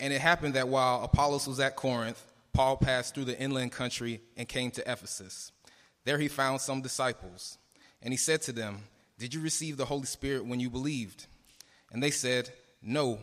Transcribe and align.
And 0.00 0.12
it 0.12 0.20
happened 0.20 0.54
that 0.54 0.68
while 0.68 1.02
Apollos 1.02 1.46
was 1.46 1.60
at 1.60 1.76
Corinth, 1.76 2.24
Paul 2.52 2.76
passed 2.76 3.14
through 3.14 3.24
the 3.24 3.38
inland 3.38 3.72
country 3.72 4.20
and 4.36 4.48
came 4.48 4.70
to 4.72 4.90
Ephesus. 4.90 5.52
There 6.04 6.18
he 6.18 6.28
found 6.28 6.60
some 6.60 6.80
disciples, 6.80 7.58
and 8.02 8.12
he 8.12 8.16
said 8.16 8.42
to 8.42 8.52
them, 8.52 8.84
Did 9.18 9.34
you 9.34 9.40
receive 9.40 9.76
the 9.76 9.84
Holy 9.84 10.06
Spirit 10.06 10.46
when 10.46 10.60
you 10.60 10.70
believed? 10.70 11.26
And 11.92 12.02
they 12.02 12.10
said, 12.10 12.50
No, 12.82 13.18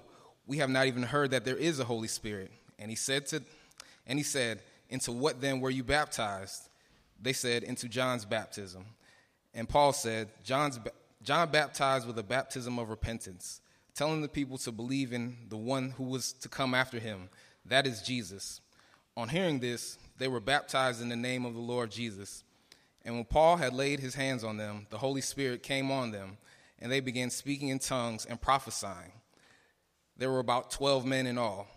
we 0.48 0.58
have 0.58 0.70
not 0.70 0.88
even 0.88 1.04
heard 1.04 1.32
that 1.32 1.46
there 1.46 1.58
is 1.58 1.80
a 1.80 1.86
Holy 1.86 2.08
Spirit. 2.08 2.52
And 2.78 2.90
he 2.90 2.96
said 2.96 3.26
to 3.28 3.42
and 4.08 4.20
he 4.20 4.24
said, 4.24 4.62
Into 4.90 5.12
what 5.12 5.42
then 5.42 5.60
were 5.60 5.70
you 5.70 5.84
baptized? 5.84 6.70
They 7.22 7.34
said, 7.34 7.64
Into 7.64 7.88
John's 7.88 8.26
baptism. 8.26 8.86
And 9.54 9.68
Paul 9.68 9.94
said, 9.94 10.30
John's, 10.44 10.80
John 11.24 11.50
baptized 11.50 12.06
with 12.06 12.20
a 12.20 12.24
baptism 12.24 12.78
of 12.78 12.90
repentance, 12.90 13.62
telling 13.96 14.22
the 14.22 14.28
people 14.28 14.58
to 14.60 14.72
believe 14.72 15.14
in 15.14 15.38
the 15.48 15.58
one 15.58 15.92
who 15.92 16.04
was 16.04 16.34
to 16.34 16.50
come 16.50 16.74
after 16.74 17.00
him, 17.00 17.30
that 17.66 17.88
is 17.88 18.02
Jesus. 18.02 18.62
On 19.18 19.30
hearing 19.30 19.60
this, 19.60 19.98
they 20.18 20.28
were 20.28 20.42
baptized 20.42 21.02
in 21.02 21.10
the 21.10 21.16
name 21.16 21.46
of 21.46 21.54
the 21.54 21.62
Lord 21.62 21.92
Jesus. 21.92 22.44
And 23.06 23.16
when 23.16 23.26
Paul 23.26 23.56
had 23.58 23.74
laid 23.74 24.00
his 24.00 24.16
hands 24.16 24.44
on 24.44 24.58
them, 24.58 24.88
the 24.90 24.98
Holy 24.98 25.22
Spirit 25.22 25.64
came 25.64 25.92
on 25.92 26.12
them, 26.12 26.38
and 26.80 26.92
they 26.92 27.00
began 27.00 27.30
speaking 27.30 27.70
in 27.70 27.80
tongues 27.80 28.26
and 28.26 28.42
prophesying. 28.42 29.14
There 30.18 30.30
were 30.30 30.40
about 30.40 30.72
12 30.72 31.06
men 31.06 31.26
in 31.28 31.38
all. 31.38 31.68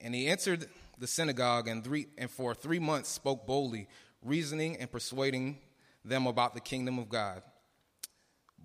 And 0.00 0.14
he 0.14 0.26
entered 0.26 0.68
the 0.98 1.06
synagogue 1.06 1.68
and, 1.68 1.82
three, 1.82 2.06
and 2.18 2.30
for 2.30 2.54
three 2.54 2.78
months 2.78 3.08
spoke 3.08 3.46
boldly, 3.46 3.88
reasoning 4.22 4.76
and 4.76 4.90
persuading 4.90 5.58
them 6.04 6.26
about 6.26 6.54
the 6.54 6.60
kingdom 6.60 6.98
of 6.98 7.08
God. 7.08 7.42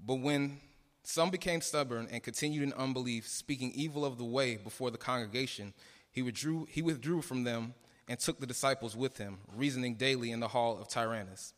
But 0.06 0.16
when 0.16 0.60
some 1.04 1.30
became 1.30 1.62
stubborn 1.62 2.08
and 2.12 2.22
continued 2.22 2.64
in 2.64 2.74
unbelief, 2.74 3.28
speaking 3.28 3.72
evil 3.74 4.06
of 4.06 4.18
the 4.18 4.24
way 4.24 4.56
before 4.56 4.92
the 4.92 4.98
congregation, 4.98 5.74
he 6.12 6.22
withdrew, 6.22 6.68
he 6.70 6.82
withdrew 6.82 7.22
from 7.22 7.44
them 7.44 7.74
and 8.08 8.20
took 8.20 8.40
the 8.40 8.46
disciples 8.46 8.96
with 8.96 9.18
him, 9.18 9.40
reasoning 9.56 9.96
daily 9.96 10.32
in 10.32 10.40
the 10.40 10.50
hall 10.50 10.80
of 10.80 10.88
Tyrannus. 10.88 11.54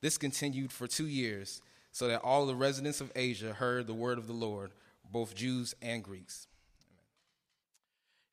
This 0.00 0.18
continued 0.18 0.72
for 0.72 0.86
two 0.86 1.06
years, 1.06 1.60
so 1.92 2.08
that 2.08 2.20
all 2.20 2.46
the 2.46 2.54
residents 2.54 3.00
of 3.00 3.10
Asia 3.16 3.54
heard 3.54 3.86
the 3.86 3.94
word 3.94 4.18
of 4.18 4.26
the 4.26 4.32
Lord, 4.32 4.72
both 5.10 5.34
Jews 5.34 5.74
and 5.80 6.02
Greeks. 6.02 6.46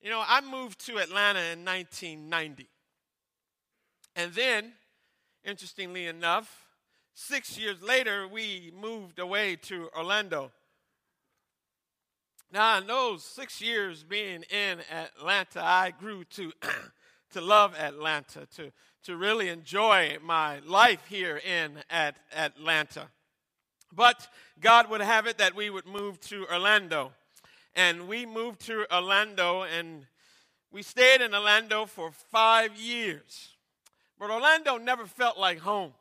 You 0.01 0.09
know, 0.09 0.23
I 0.27 0.41
moved 0.41 0.85
to 0.85 0.97
Atlanta 0.97 1.39
in 1.39 1.63
1990. 1.63 2.67
And 4.15 4.33
then, 4.33 4.73
interestingly 5.45 6.07
enough, 6.07 6.65
six 7.13 7.57
years 7.57 7.81
later, 7.81 8.27
we 8.27 8.71
moved 8.79 9.19
away 9.19 9.55
to 9.63 9.89
Orlando. 9.95 10.51
Now, 12.51 12.77
in 12.77 12.87
those 12.87 13.23
six 13.23 13.61
years 13.61 14.03
being 14.03 14.43
in 14.43 14.79
Atlanta, 14.91 15.63
I 15.63 15.91
grew 15.91 16.23
to, 16.25 16.51
to 17.33 17.41
love 17.41 17.75
Atlanta, 17.75 18.47
to, 18.55 18.71
to 19.05 19.17
really 19.17 19.49
enjoy 19.49 20.17
my 20.21 20.59
life 20.59 21.05
here 21.07 21.37
in 21.37 21.79
at 21.89 22.17
Atlanta. 22.35 23.07
But 23.95 24.27
God 24.59 24.89
would 24.89 25.01
have 25.01 25.27
it 25.27 25.37
that 25.39 25.55
we 25.55 25.69
would 25.69 25.87
move 25.87 26.19
to 26.21 26.47
Orlando 26.47 27.11
and 27.75 28.07
we 28.07 28.25
moved 28.25 28.61
to 28.67 28.85
Orlando, 28.93 29.63
and 29.63 30.05
we 30.71 30.83
stayed 30.83 31.21
in 31.21 31.33
Orlando 31.33 31.85
for 31.85 32.11
five 32.11 32.75
years. 32.77 33.49
But 34.19 34.29
Orlando 34.29 34.77
never 34.77 35.05
felt 35.05 35.37
like 35.37 35.59
home. 35.59 35.93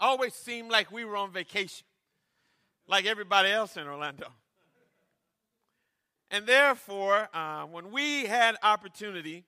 Always 0.00 0.34
seemed 0.34 0.70
like 0.70 0.90
we 0.90 1.04
were 1.04 1.16
on 1.16 1.30
vacation, 1.30 1.84
like 2.88 3.04
everybody 3.04 3.50
else 3.50 3.76
in 3.76 3.86
Orlando. 3.86 4.28
And 6.30 6.46
therefore, 6.46 7.28
uh, 7.34 7.64
when 7.64 7.90
we 7.90 8.26
had 8.26 8.56
opportunity, 8.62 9.44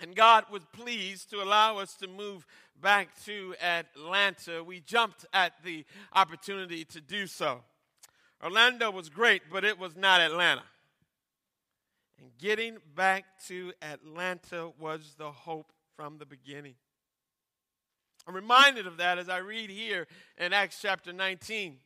and 0.00 0.16
God 0.16 0.44
was 0.50 0.62
pleased 0.72 1.30
to 1.30 1.42
allow 1.42 1.78
us 1.78 1.94
to 1.94 2.08
move 2.08 2.44
back 2.80 3.08
to 3.24 3.54
Atlanta, 3.62 4.64
we 4.64 4.80
jumped 4.80 5.24
at 5.32 5.52
the 5.64 5.84
opportunity 6.12 6.84
to 6.86 7.00
do 7.00 7.26
so. 7.26 7.60
Orlando 8.42 8.90
was 8.90 9.08
great, 9.08 9.42
but 9.50 9.64
it 9.64 9.78
was 9.78 9.96
not 9.96 10.20
Atlanta. 10.20 10.64
And 12.18 12.36
getting 12.38 12.78
back 12.96 13.24
to 13.46 13.72
Atlanta 13.80 14.72
was 14.78 15.14
the 15.16 15.30
hope 15.30 15.72
from 15.96 16.18
the 16.18 16.26
beginning. 16.26 16.74
I'm 18.26 18.34
reminded 18.34 18.86
of 18.86 18.98
that 18.98 19.18
as 19.18 19.28
I 19.28 19.38
read 19.38 19.70
here 19.70 20.06
in 20.38 20.52
Acts 20.52 20.78
chapter 20.80 21.12
19. 21.12 21.78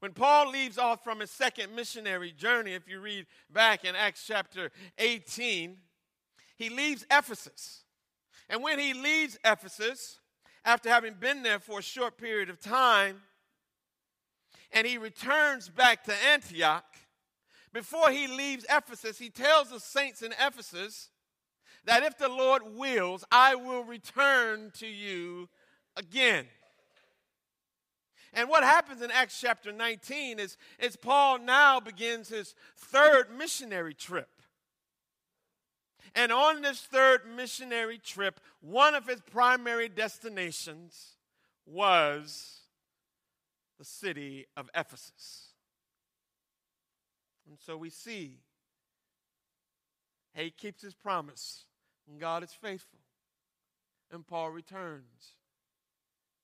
When 0.00 0.12
Paul 0.12 0.50
leaves 0.50 0.78
off 0.78 1.04
from 1.04 1.20
his 1.20 1.30
second 1.30 1.74
missionary 1.74 2.32
journey, 2.32 2.74
if 2.74 2.88
you 2.88 3.00
read 3.00 3.26
back 3.50 3.84
in 3.84 3.96
Acts 3.96 4.24
chapter 4.26 4.70
18, 4.98 5.76
he 6.56 6.70
leaves 6.70 7.06
Ephesus. 7.10 7.84
And 8.48 8.62
when 8.62 8.78
he 8.78 8.94
leaves 8.94 9.38
Ephesus, 9.44 10.20
after 10.64 10.88
having 10.88 11.14
been 11.14 11.42
there 11.42 11.58
for 11.58 11.78
a 11.78 11.82
short 11.82 12.18
period 12.18 12.50
of 12.50 12.60
time, 12.60 13.22
and 14.72 14.86
he 14.86 14.98
returns 14.98 15.68
back 15.68 16.04
to 16.04 16.14
Antioch, 16.30 16.84
before 17.72 18.10
he 18.10 18.26
leaves 18.26 18.64
Ephesus, 18.70 19.18
he 19.18 19.28
tells 19.28 19.70
the 19.70 19.80
saints 19.80 20.22
in 20.22 20.32
Ephesus 20.40 21.10
that 21.86 22.02
if 22.02 22.18
the 22.18 22.28
Lord 22.28 22.62
wills, 22.74 23.24
I 23.30 23.54
will 23.54 23.84
return 23.84 24.70
to 24.78 24.86
you 24.86 25.48
again. 25.96 26.46
And 28.32 28.48
what 28.50 28.64
happens 28.64 29.00
in 29.00 29.10
Acts 29.10 29.40
chapter 29.40 29.72
19 29.72 30.38
is, 30.38 30.58
is 30.78 30.96
Paul 30.96 31.38
now 31.38 31.80
begins 31.80 32.28
his 32.28 32.54
third 32.76 33.28
missionary 33.36 33.94
trip. 33.94 34.28
And 36.14 36.32
on 36.32 36.60
this 36.60 36.80
third 36.80 37.22
missionary 37.34 37.98
trip, 37.98 38.40
one 38.60 38.94
of 38.94 39.06
his 39.06 39.20
primary 39.20 39.88
destinations 39.88 41.16
was 41.66 42.60
the 43.78 43.84
city 43.84 44.46
of 44.56 44.68
Ephesus. 44.74 45.50
And 47.48 47.58
so 47.58 47.76
we 47.76 47.90
see 47.90 48.38
he 50.34 50.50
keeps 50.50 50.82
his 50.82 50.94
promise, 50.94 51.64
and 52.08 52.20
God 52.20 52.42
is 52.42 52.52
faithful. 52.52 52.98
And 54.12 54.26
Paul 54.26 54.50
returns 54.50 55.34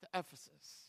to 0.00 0.18
Ephesus. 0.18 0.88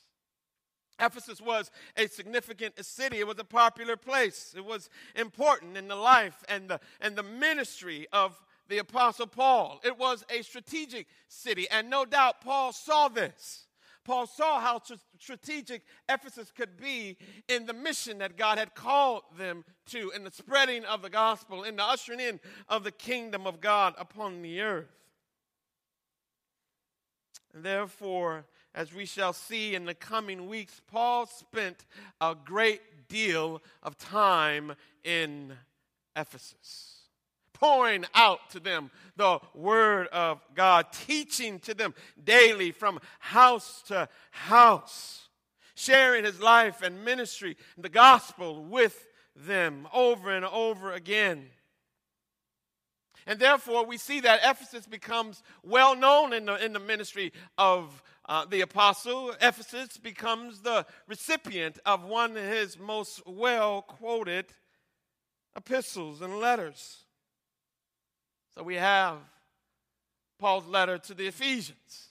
Ephesus 1.00 1.42
was 1.42 1.72
a 1.98 2.08
significant 2.08 2.84
city. 2.84 3.20
It 3.20 3.28
was 3.28 3.40
a 3.40 3.44
popular 3.44 3.98
place. 3.98 4.54
It 4.56 4.66
was 4.66 4.90
important 5.16 5.78
in 5.78 5.88
the 5.88 5.96
life 5.96 6.44
and 6.48 6.70
the, 6.70 6.80
and 7.02 7.16
the 7.16 7.24
ministry 7.24 8.08
of 8.14 8.40
the 8.70 8.78
Apostle 8.78 9.28
Paul. 9.28 9.82
It 9.84 9.98
was 9.98 10.24
a 10.30 10.42
strategic 10.42 11.08
city, 11.28 11.68
and 11.70 11.90
no 11.90 12.06
doubt 12.06 12.42
Paul 12.42 12.72
saw 12.72 13.08
this. 13.08 13.66
Paul 14.04 14.28
saw 14.28 14.60
how 14.60 14.82
strategic 15.20 15.84
Ephesus 16.10 16.52
could 16.52 16.78
be 16.78 17.18
in 17.48 17.66
the 17.66 17.74
mission 17.74 18.18
that 18.18 18.38
God 18.38 18.58
had 18.58 18.76
called 18.76 19.24
them 19.38 19.64
to, 19.88 20.12
in 20.12 20.24
the 20.24 20.32
spreading 20.32 20.84
of 20.86 21.02
the 21.02 21.10
gospel, 21.10 21.64
in 21.64 21.76
the 21.78 21.84
ushering 21.84 22.20
in 22.20 22.40
of 22.68 22.84
the 22.84 22.92
kingdom 22.92 23.48
of 23.48 23.62
God 23.62 23.94
upon 23.98 24.42
the 24.42 24.62
earth. 24.62 24.92
Therefore, 27.54 28.46
as 28.76 28.94
we 28.94 29.06
shall 29.06 29.34
see 29.34 29.76
in 29.76 29.86
the 29.86 29.94
coming 29.94 30.48
weeks, 30.48 30.82
Paul 30.88 31.28
spent 31.28 31.86
a 32.20 32.36
great 32.36 33.08
deal 33.08 33.62
of 33.84 33.98
time 33.98 34.74
in 35.04 35.54
Ephesus 36.16 37.03
pouring 37.64 38.04
out 38.14 38.50
to 38.50 38.60
them 38.60 38.92
the 39.16 39.40
word 39.54 40.08
of 40.08 40.42
God, 40.54 40.88
teaching 40.92 41.60
to 41.60 41.74
them 41.74 41.94
daily 42.22 42.72
from 42.72 43.00
house 43.20 43.82
to 43.88 44.10
house, 44.32 45.30
sharing 45.74 46.26
his 46.26 46.42
life 46.42 46.82
and 46.82 47.06
ministry, 47.06 47.56
the 47.78 47.88
gospel 47.88 48.66
with 48.66 49.08
them 49.34 49.88
over 49.94 50.30
and 50.30 50.44
over 50.44 50.92
again. 50.92 51.46
And 53.26 53.40
therefore, 53.40 53.86
we 53.86 53.98
see 53.98 54.20
that 54.20 54.42
Ephesus 54.44 54.86
becomes 54.86 55.42
well 55.64 55.96
known 55.96 56.34
in 56.34 56.48
the, 56.48 56.62
in 56.66 56.74
the 56.74 56.82
ministry 56.82 57.32
of 57.58 58.04
uh, 58.28 58.44
the 58.44 58.60
apostle. 58.60 59.34
Ephesus 59.42 59.96
becomes 59.96 60.60
the 60.60 60.86
recipient 61.08 61.80
of 61.86 62.04
one 62.04 62.36
of 62.36 62.44
his 62.44 62.78
most 62.78 63.26
well 63.26 63.84
quoted 63.84 64.48
epistles 65.56 66.22
and 66.22 66.40
letters. 66.42 67.03
So 68.58 68.64
we 68.64 68.76
have 68.76 69.18
Paul's 70.40 70.68
letter 70.68 70.98
to 70.98 71.14
the 71.14 71.28
Ephesians. 71.28 72.10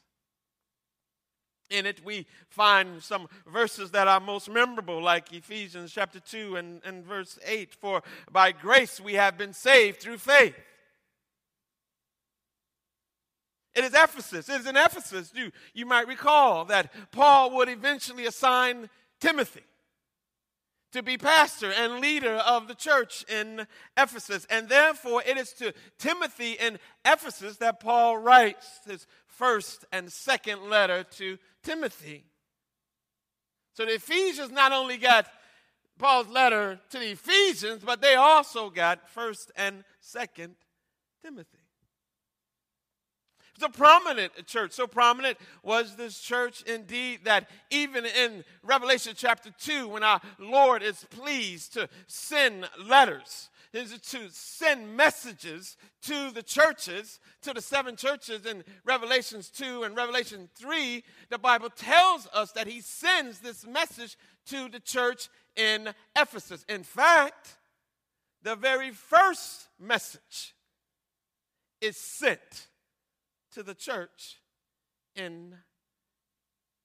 In 1.70 1.86
it, 1.86 2.04
we 2.04 2.26
find 2.48 3.02
some 3.02 3.28
verses 3.46 3.92
that 3.92 4.06
are 4.06 4.20
most 4.20 4.50
memorable, 4.50 5.02
like 5.02 5.32
Ephesians 5.32 5.92
chapter 5.92 6.20
2 6.20 6.56
and, 6.56 6.82
and 6.84 7.04
verse 7.04 7.38
8 7.46 7.74
For 7.74 8.02
by 8.30 8.52
grace 8.52 9.00
we 9.00 9.14
have 9.14 9.38
been 9.38 9.54
saved 9.54 10.00
through 10.00 10.18
faith. 10.18 10.54
It 13.74 13.84
is 13.84 13.94
Ephesus. 13.94 14.48
It 14.50 14.60
is 14.60 14.66
in 14.66 14.76
Ephesus, 14.76 15.32
you, 15.34 15.50
you 15.72 15.86
might 15.86 16.06
recall, 16.06 16.66
that 16.66 16.92
Paul 17.10 17.56
would 17.56 17.70
eventually 17.70 18.26
assign 18.26 18.90
Timothy. 19.18 19.62
To 20.92 21.02
be 21.02 21.18
pastor 21.18 21.70
and 21.70 22.00
leader 22.00 22.34
of 22.34 22.68
the 22.68 22.74
church 22.74 23.24
in 23.28 23.66
Ephesus. 23.96 24.46
And 24.50 24.68
therefore, 24.68 25.22
it 25.26 25.36
is 25.36 25.52
to 25.54 25.72
Timothy 25.98 26.52
in 26.52 26.78
Ephesus 27.04 27.56
that 27.58 27.80
Paul 27.80 28.18
writes 28.18 28.80
his 28.86 29.06
first 29.26 29.84
and 29.90 30.12
second 30.12 30.68
letter 30.68 31.04
to 31.16 31.38
Timothy. 31.62 32.26
So 33.74 33.86
the 33.86 33.94
Ephesians 33.94 34.50
not 34.50 34.72
only 34.72 34.98
got 34.98 35.26
Paul's 35.98 36.28
letter 36.28 36.78
to 36.90 36.98
the 36.98 37.12
Ephesians, 37.12 37.82
but 37.84 38.02
they 38.02 38.14
also 38.14 38.70
got 38.70 39.08
first 39.08 39.50
and 39.56 39.84
second 40.00 40.56
Timothy. 41.24 41.61
A 43.62 43.68
prominent 43.68 44.32
church. 44.46 44.72
So 44.72 44.86
prominent 44.86 45.38
was 45.62 45.94
this 45.96 46.18
church 46.18 46.62
indeed 46.62 47.20
that 47.24 47.48
even 47.70 48.04
in 48.04 48.44
Revelation 48.62 49.14
chapter 49.16 49.50
2, 49.58 49.88
when 49.88 50.02
our 50.02 50.20
Lord 50.38 50.82
is 50.82 51.06
pleased 51.10 51.74
to 51.74 51.88
send 52.06 52.68
letters, 52.84 53.50
is 53.72 53.98
to 54.00 54.28
send 54.30 54.96
messages 54.96 55.76
to 56.02 56.30
the 56.32 56.42
churches, 56.42 57.20
to 57.42 57.52
the 57.54 57.60
seven 57.60 57.96
churches 57.96 58.44
in 58.44 58.64
Revelations 58.84 59.48
2 59.48 59.84
and 59.84 59.96
Revelation 59.96 60.48
3, 60.56 61.02
the 61.30 61.38
Bible 61.38 61.70
tells 61.70 62.28
us 62.34 62.52
that 62.52 62.66
he 62.66 62.80
sends 62.80 63.38
this 63.38 63.66
message 63.66 64.16
to 64.46 64.68
the 64.68 64.80
church 64.80 65.28
in 65.56 65.94
Ephesus. 66.16 66.64
In 66.68 66.82
fact, 66.82 67.56
the 68.42 68.56
very 68.56 68.90
first 68.90 69.68
message 69.78 70.54
is 71.80 71.96
sent 71.96 72.68
to 73.52 73.62
the 73.62 73.74
church 73.74 74.40
in 75.14 75.54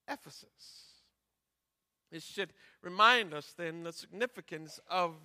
Ephesus. 0.08 0.88
It 2.12 2.24
should 2.24 2.54
remind 2.82 3.34
us 3.34 3.54
then 3.58 3.84
the 3.84 3.92
significance 3.92 4.80
of 4.90 5.16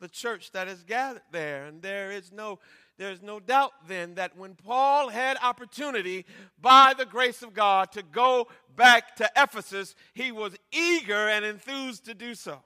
the 0.00 0.08
church 0.08 0.52
that 0.52 0.68
is 0.68 0.82
gathered 0.82 1.22
there. 1.30 1.66
And 1.66 1.82
there 1.82 2.10
is 2.10 2.32
no 2.32 2.58
there 2.96 3.12
is 3.12 3.22
no 3.22 3.40
doubt 3.40 3.72
then 3.88 4.16
that 4.16 4.36
when 4.36 4.54
Paul 4.54 5.08
had 5.08 5.38
opportunity 5.42 6.26
by 6.60 6.92
the 6.96 7.06
grace 7.06 7.42
of 7.42 7.54
God 7.54 7.92
to 7.92 8.02
go 8.02 8.48
back 8.76 9.16
to 9.16 9.30
Ephesus, 9.34 9.94
he 10.12 10.30
was 10.30 10.54
eager 10.70 11.28
and 11.28 11.42
enthused 11.42 12.04
to 12.04 12.14
do 12.14 12.34
so. 12.34 12.60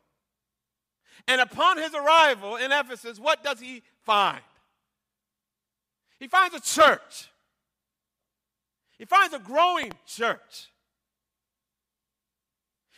And 1.28 1.40
upon 1.40 1.78
his 1.78 1.94
arrival 1.94 2.56
in 2.56 2.72
Ephesus, 2.72 3.20
what 3.20 3.44
does 3.44 3.60
he 3.60 3.84
find? 4.02 4.42
He 6.18 6.26
finds 6.26 6.56
a 6.56 6.60
church 6.60 7.28
he 8.98 9.04
finds 9.04 9.34
a 9.34 9.38
growing 9.38 9.92
church. 10.06 10.70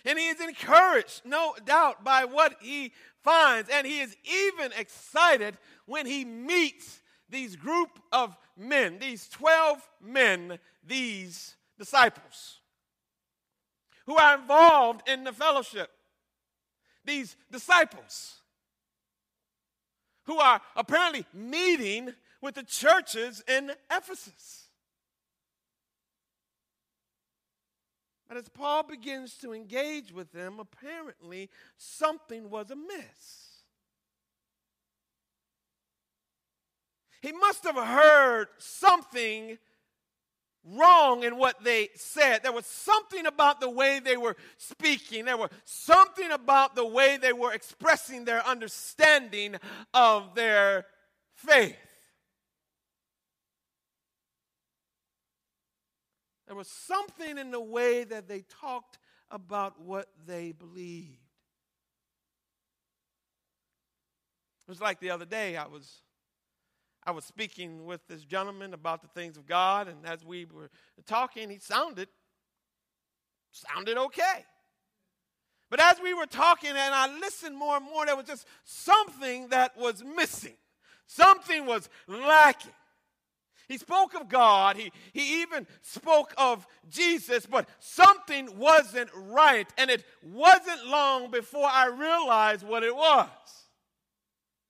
And 0.05 0.19
he 0.19 0.29
is 0.29 0.41
encouraged, 0.41 1.23
no 1.25 1.55
doubt, 1.65 2.05
by 2.05 2.25
what 2.25 2.57
he 2.61 2.93
finds. 3.25 3.69
And 3.69 3.87
he 3.87 4.01
is 4.01 4.17
even 4.25 4.73
excited 4.79 5.59
when 5.87 6.07
he 6.07 6.25
meets 6.25 7.01
these 7.29 7.57
group 7.57 7.99
of 8.13 8.37
men, 8.57 8.99
these 9.01 9.29
12 9.29 9.89
men, 10.01 10.59
these 10.87 11.57
disciples, 11.77 12.61
who 14.07 14.17
are 14.17 14.39
involved 14.39 15.09
in 15.09 15.25
the 15.25 15.33
fellowship. 15.33 15.91
These 17.05 17.37
disciples 17.51 18.41
who 20.25 20.39
are 20.39 20.61
apparently 20.75 21.25
meeting 21.33 22.13
with 22.41 22.57
the 22.57 22.65
churches 22.65 23.43
in 23.49 23.73
Ephesus. 23.91 24.66
But 28.29 28.37
as 28.39 28.49
Paul 28.49 28.83
begins 28.83 29.35
to 29.39 29.53
engage 29.53 30.13
with 30.13 30.33
them, 30.33 30.59
apparently 30.59 31.49
something 31.77 32.51
was 32.51 32.71
amiss. 32.71 33.63
He 37.23 37.33
must 37.33 37.65
have 37.65 37.77
heard 37.77 38.49
something 38.59 39.59
wrong 40.65 41.23
in 41.23 41.37
what 41.37 41.63
they 41.63 41.91
said. 41.95 42.43
There 42.43 42.53
was 42.53 42.67
something 42.67 43.27
about 43.27 43.61
the 43.61 43.71
way 43.71 44.01
they 44.01 44.17
were 44.17 44.37
speaking, 44.57 45.25
there 45.25 45.37
was 45.37 45.51
something 45.65 46.31
about 46.31 46.75
the 46.75 46.87
way 46.87 47.17
they 47.17 47.33
were 47.33 47.53
expressing 47.53 48.25
their 48.25 48.45
understanding 48.47 49.57
of 49.95 50.35
their 50.35 50.87
faith. 51.35 51.77
There 56.47 56.57
was 56.57 56.69
something 56.69 57.39
in 57.39 57.51
the 57.51 57.61
way 57.61 58.05
that 58.05 58.29
they 58.29 58.45
talked 58.61 58.99
about 59.31 59.81
what 59.81 60.09
they 60.27 60.53
believed. 60.53 61.19
It 64.67 64.71
was 64.71 64.81
like 64.81 65.01
the 65.01 65.11
other 65.11 65.25
day 65.25 65.57
I 65.57 65.67
was 65.67 66.03
I 67.05 67.13
was 67.13 67.25
speaking 67.25 67.87
with 67.87 68.05
this 68.09 68.25
gentleman 68.25 68.75
about 68.75 69.01
the 69.01 69.07
things 69.09 69.37
of 69.37 69.47
God 69.47 69.87
and 69.87 70.05
as 70.05 70.25
we 70.25 70.45
were 70.45 70.71
talking 71.07 71.51
he 71.51 71.59
sounded 71.59 72.09
sounded 73.53 73.97
okay. 73.97 74.45
But 75.71 75.81
as 75.81 76.01
we 76.03 76.15
were 76.15 76.27
talking 76.27 76.71
and 76.71 76.95
I 76.95 77.17
listened 77.19 77.57
more 77.57 77.77
and 77.77 77.85
more 77.85 78.07
there 78.07 78.17
was 78.17 78.27
just 78.27 78.47
something 78.65 79.49
that 79.49 79.77
was 79.77 80.03
missing. 80.03 80.57
Something 81.07 81.67
was 81.67 81.89
lacking. 82.09 82.73
He 83.69 83.79
spoke 83.79 84.15
of 84.15 84.29
God. 84.29 84.77
He, 84.77 84.93
he 85.13 85.43
even 85.43 85.67
spoke 85.83 86.33
of 86.39 86.67
Jesus, 86.89 87.47
but 87.47 87.69
something 87.81 88.57
wasn't 88.59 89.11
right. 89.15 89.69
And 89.77 89.91
it 89.91 90.05
wasn't 90.23 90.87
long 90.87 91.31
before 91.31 91.67
I 91.67 91.87
realized 91.89 92.65
what 92.65 92.85
it 92.85 92.95
was. 92.95 93.29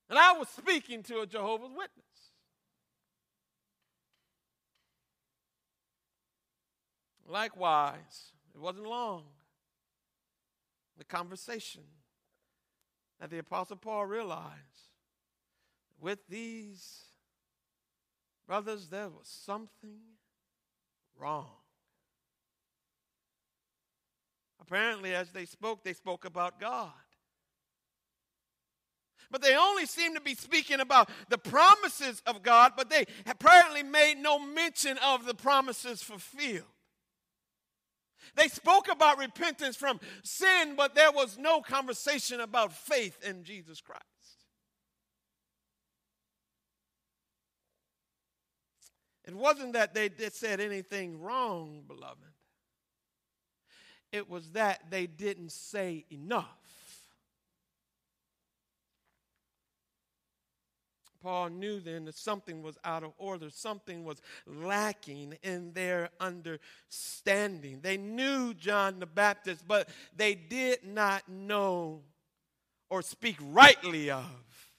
And 0.09 0.19
I 0.19 0.33
was 0.33 0.49
speaking 0.49 1.03
to 1.05 1.21
a 1.21 1.27
Jehovah's 1.27 1.73
Witness. 1.73 1.91
Likewise, 7.29 8.33
it 8.55 8.61
wasn't 8.61 8.87
long. 8.87 9.25
The 10.97 11.05
conversation 11.05 11.83
that 13.21 13.31
the 13.31 13.39
Apostle 13.39 13.77
Paul 13.77 14.07
realized 14.07 14.55
with 16.01 16.21
these 16.29 17.06
Brothers, 18.47 18.89
there 18.89 19.09
was 19.09 19.27
something 19.27 19.99
wrong. 21.19 21.51
Apparently, 24.61 25.15
as 25.15 25.31
they 25.31 25.47
spoke, 25.47 25.83
they 25.83 25.93
spoke 25.93 26.25
about 26.25 26.61
God. 26.61 26.93
But 29.31 29.43
they 29.43 29.57
only 29.57 29.87
seem 29.87 30.15
to 30.15 30.21
be 30.21 30.35
speaking 30.35 30.81
about 30.81 31.11
the 31.29 31.39
promises 31.39 32.23
of 32.27 32.43
God, 32.43 32.73
but 32.77 32.91
they 32.91 33.07
apparently 33.27 33.83
made 33.83 34.19
no 34.19 34.39
mention 34.39 34.99
of 34.99 35.27
the 35.27 35.35
promises 35.35 36.03
fulfilled. 36.03 36.63
They 38.35 38.49
spoke 38.49 38.89
about 38.91 39.19
repentance 39.19 39.77
from 39.77 40.01
sin, 40.23 40.75
but 40.77 40.95
there 40.95 41.13
was 41.13 41.39
no 41.39 41.61
conversation 41.61 42.41
about 42.41 42.73
faith 42.73 43.19
in 43.25 43.45
Jesus 43.45 43.81
Christ. 43.81 44.05
It 49.27 49.35
wasn't 49.35 49.73
that 49.73 49.93
they 49.93 50.09
did, 50.09 50.33
said 50.35 50.61
anything 50.61 51.21
wrong, 51.21 51.83
beloved. 51.87 52.19
It 54.13 54.31
was 54.31 54.51
that 54.51 54.91
they 54.91 55.07
didn't 55.07 55.51
say 55.51 56.05
enough. 56.11 56.47
Paul 61.27 61.49
knew 61.49 61.81
then 61.81 62.05
that 62.05 62.15
something 62.15 62.63
was 62.63 62.79
out 62.85 63.03
of 63.03 63.13
order, 63.19 63.51
something 63.51 64.05
was 64.05 64.23
lacking 64.47 65.37
in 65.43 65.73
their 65.73 66.11
understanding. 66.21 67.81
They 67.83 67.97
knew 67.97 68.55
John 68.55 69.01
the 69.01 69.07
Baptist, 69.07 69.67
but 69.67 69.89
they 70.17 70.37
did 70.37 70.85
not 70.85 71.29
know 71.29 72.03
or 72.91 73.03
speak 73.03 73.37
rightly 73.41 74.09
of 74.09 74.71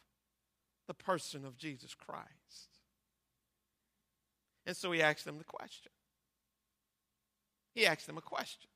the 0.87 0.93
person 0.93 1.43
of 1.43 1.57
Jesus 1.57 1.93
Christ. 1.93 2.36
And 4.67 4.75
so 4.75 4.91
he 4.91 5.01
asked 5.01 5.23
them 5.23 5.37
the 5.37 5.45
question. 5.45 5.91
He 7.73 7.87
asked 7.87 8.05
them 8.05 8.17
a 8.17 8.21
question. 8.21 8.69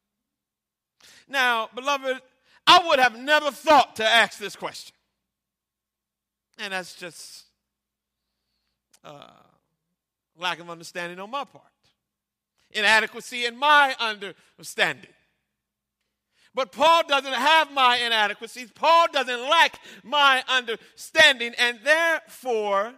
Now, 1.27 1.69
beloved, 1.75 2.21
I 2.65 2.87
would 2.87 2.99
have 2.99 3.19
never 3.19 3.51
thought 3.51 3.97
to 3.97 4.05
ask 4.05 4.39
this 4.39 4.55
question. 4.55 4.95
And 6.57 6.71
that's 6.71 6.95
just 6.95 7.43
uh, 9.03 9.31
lack 10.37 10.59
of 10.59 10.69
understanding 10.69 11.19
on 11.19 11.29
my 11.29 11.43
part, 11.43 11.65
inadequacy 12.71 13.45
in 13.45 13.57
my 13.57 13.93
understanding. 13.99 15.11
But 16.53 16.71
Paul 16.71 17.03
doesn't 17.07 17.33
have 17.33 17.73
my 17.73 17.97
inadequacies. 17.97 18.71
Paul 18.71 19.07
doesn't 19.11 19.41
lack 19.41 19.79
my 20.03 20.43
understanding. 20.47 21.53
And 21.57 21.79
therefore, 21.83 22.93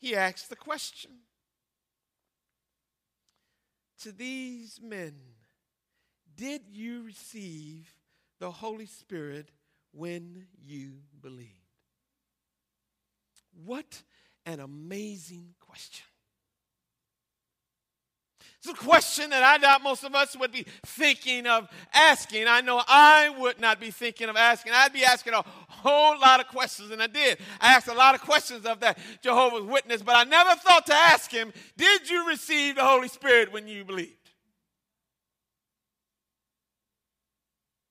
he 0.00 0.16
asks 0.16 0.48
the 0.48 0.56
question 0.56 1.10
To 4.00 4.12
these 4.12 4.80
men, 4.82 5.14
did 6.34 6.62
you 6.70 7.02
receive 7.02 7.94
the 8.38 8.50
Holy 8.50 8.86
Spirit 8.86 9.50
when 9.92 10.46
you 10.58 10.94
believed? 11.20 11.50
What 13.64 14.02
an 14.46 14.60
amazing 14.60 15.54
question. 15.60 16.06
It's 18.62 18.78
a 18.78 18.84
question 18.84 19.30
that 19.30 19.42
I 19.42 19.56
doubt 19.56 19.82
most 19.82 20.04
of 20.04 20.14
us 20.14 20.36
would 20.36 20.52
be 20.52 20.66
thinking 20.84 21.46
of 21.46 21.66
asking. 21.94 22.46
I 22.46 22.60
know 22.60 22.82
I 22.86 23.34
would 23.38 23.58
not 23.58 23.80
be 23.80 23.90
thinking 23.90 24.28
of 24.28 24.36
asking. 24.36 24.72
I'd 24.74 24.92
be 24.92 25.02
asking 25.02 25.32
a 25.32 25.42
whole 25.42 26.18
lot 26.20 26.40
of 26.40 26.48
questions, 26.48 26.90
and 26.90 27.02
I 27.02 27.06
did. 27.06 27.38
I 27.58 27.72
asked 27.72 27.88
a 27.88 27.94
lot 27.94 28.14
of 28.14 28.20
questions 28.20 28.66
of 28.66 28.80
that 28.80 28.98
Jehovah's 29.22 29.64
Witness, 29.64 30.02
but 30.02 30.14
I 30.14 30.24
never 30.24 30.54
thought 30.56 30.84
to 30.86 30.94
ask 30.94 31.30
him, 31.30 31.54
Did 31.78 32.10
you 32.10 32.28
receive 32.28 32.74
the 32.74 32.84
Holy 32.84 33.08
Spirit 33.08 33.50
when 33.50 33.66
you 33.66 33.82
believed? 33.82 34.12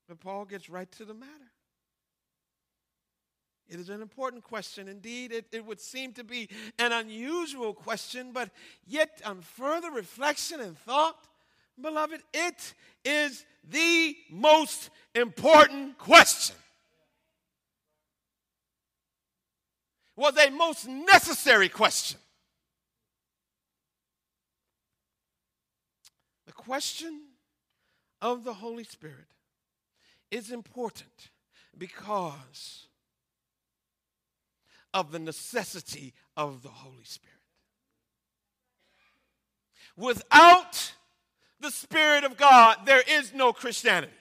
But 0.07 0.19
Paul 0.19 0.45
gets 0.45 0.69
right 0.69 0.91
to 0.93 1.05
the 1.05 1.15
matter. 1.15 1.48
It 3.69 3.79
is 3.79 3.89
an 3.89 4.01
important 4.01 4.43
question. 4.43 4.87
Indeed, 4.87 5.31
it, 5.31 5.45
it 5.51 5.63
would 5.63 5.79
seem 5.79 6.11
to 6.13 6.23
be 6.23 6.49
an 6.79 6.91
unusual 6.91 7.73
question, 7.73 8.31
but 8.33 8.49
yet, 8.87 9.21
on 9.23 9.41
further 9.41 9.91
reflection 9.91 10.59
and 10.59 10.75
thought, 10.75 11.27
beloved, 11.79 12.21
it 12.33 12.73
is 13.05 13.45
the 13.69 14.15
most 14.31 14.89
important 15.13 15.99
question. 15.99 16.55
Was 20.15 20.35
a 20.37 20.49
most 20.49 20.87
necessary 20.87 21.69
question. 21.69 22.19
The 26.47 26.53
question 26.53 27.21
of 28.19 28.43
the 28.43 28.55
Holy 28.55 28.83
Spirit 28.83 29.27
is 30.31 30.51
important 30.51 31.29
because 31.77 32.88
of 34.93 35.11
the 35.11 35.19
necessity 35.19 36.13
of 36.35 36.61
the 36.63 36.69
Holy 36.69 37.03
Spirit. 37.03 37.35
Without 39.95 40.93
the 41.59 41.71
Spirit 41.71 42.23
of 42.23 42.37
God, 42.37 42.77
there 42.85 43.03
is 43.07 43.33
no 43.33 43.51
Christianity. 43.51 44.13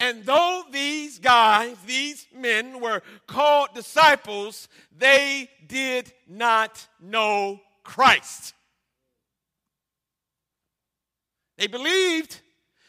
And 0.00 0.24
though 0.24 0.62
these 0.70 1.18
guys, 1.18 1.76
these 1.84 2.26
men 2.34 2.80
were 2.80 3.02
called 3.26 3.70
disciples, 3.74 4.68
they 4.96 5.50
did 5.66 6.12
not 6.28 6.86
know 7.00 7.60
Christ. 7.82 8.54
They 11.56 11.66
believed 11.66 12.40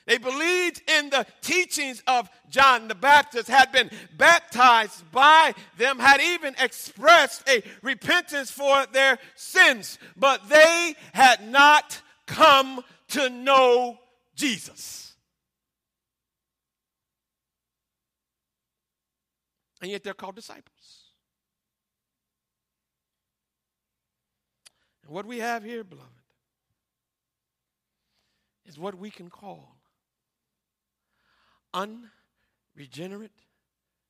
they 0.09 0.17
believed 0.17 0.81
in 0.89 1.11
the 1.11 1.23
teachings 1.41 2.01
of 2.07 2.31
John 2.49 2.87
the 2.87 2.95
Baptist, 2.95 3.47
had 3.47 3.71
been 3.71 3.91
baptized 4.17 5.03
by 5.11 5.53
them, 5.77 5.99
had 5.99 6.19
even 6.19 6.55
expressed 6.59 7.47
a 7.47 7.61
repentance 7.83 8.49
for 8.49 8.87
their 8.91 9.19
sins, 9.35 9.99
but 10.17 10.49
they 10.49 10.95
had 11.13 11.47
not 11.47 12.01
come 12.25 12.81
to 13.09 13.29
know 13.29 13.99
Jesus. 14.33 15.13
And 19.79 19.91
yet 19.91 20.03
they're 20.03 20.15
called 20.15 20.35
disciples. 20.35 21.03
And 25.03 25.11
what 25.11 25.27
we 25.27 25.37
have 25.37 25.63
here, 25.63 25.83
beloved, 25.83 26.09
is 28.65 28.79
what 28.79 28.95
we 28.95 29.11
can 29.11 29.29
call 29.29 29.78
unregenerate 31.73 33.31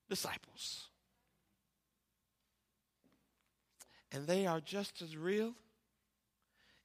disciples. 0.10 0.88
And 4.12 4.28
they 4.28 4.48
are 4.48 4.60
just 4.60 5.02
as 5.02 5.16
real 5.16 5.54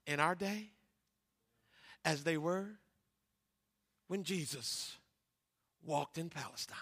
in 0.06 0.20
our 0.20 0.34
day 0.34 0.68
as 2.04 2.24
they 2.24 2.36
were 2.36 2.66
when 4.08 4.22
Jesus 4.22 4.96
walked 5.84 6.18
in 6.18 6.28
Palestine. 6.28 6.76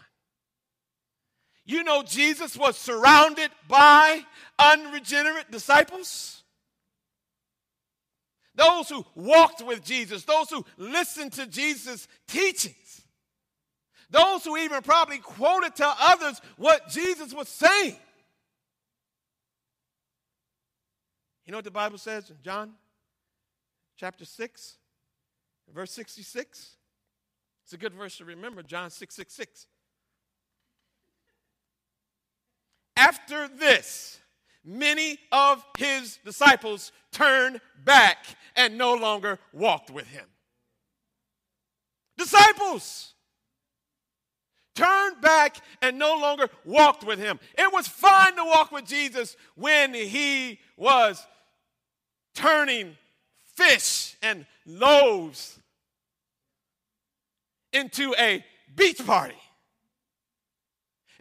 You 1.64 1.84
know, 1.84 2.02
Jesus 2.02 2.56
was 2.56 2.76
surrounded 2.76 3.50
by 3.68 4.22
unregenerate 4.58 5.50
disciples. 5.50 6.42
Those 8.54 8.88
who 8.88 9.06
walked 9.14 9.64
with 9.64 9.84
Jesus, 9.84 10.24
those 10.24 10.50
who 10.50 10.64
listened 10.76 11.32
to 11.34 11.46
Jesus' 11.46 12.08
teachings. 12.26 13.01
Those 14.12 14.44
who 14.44 14.58
even 14.58 14.82
probably 14.82 15.18
quoted 15.18 15.74
to 15.76 15.94
others 16.00 16.40
what 16.58 16.88
Jesus 16.88 17.34
was 17.34 17.48
saying. 17.48 17.96
You 21.46 21.50
know 21.50 21.58
what 21.58 21.64
the 21.64 21.70
Bible 21.70 21.98
says 21.98 22.30
in 22.30 22.36
John 22.42 22.74
chapter 23.96 24.26
6, 24.26 24.76
verse 25.74 25.90
66? 25.92 26.76
It's 27.64 27.72
a 27.72 27.78
good 27.78 27.94
verse 27.94 28.18
to 28.18 28.26
remember, 28.26 28.62
John 28.62 28.90
6 28.90 29.14
6 29.14 29.32
6. 29.32 29.66
After 32.98 33.48
this, 33.48 34.20
many 34.62 35.18
of 35.32 35.64
his 35.78 36.18
disciples 36.22 36.92
turned 37.12 37.62
back 37.82 38.26
and 38.56 38.76
no 38.76 38.94
longer 38.94 39.38
walked 39.54 39.90
with 39.90 40.06
him. 40.06 40.26
Disciples! 42.18 43.14
Turned 44.74 45.20
back 45.20 45.56
and 45.80 45.98
no 45.98 46.16
longer 46.16 46.48
walked 46.64 47.04
with 47.04 47.18
him. 47.18 47.38
It 47.58 47.72
was 47.72 47.86
fine 47.88 48.36
to 48.36 48.44
walk 48.44 48.72
with 48.72 48.86
Jesus 48.86 49.36
when 49.54 49.94
he 49.94 50.58
was 50.76 51.24
turning 52.34 52.96
fish 53.54 54.16
and 54.22 54.46
loaves 54.66 55.58
into 57.72 58.14
a 58.18 58.44
beach 58.74 59.04
party. 59.04 59.34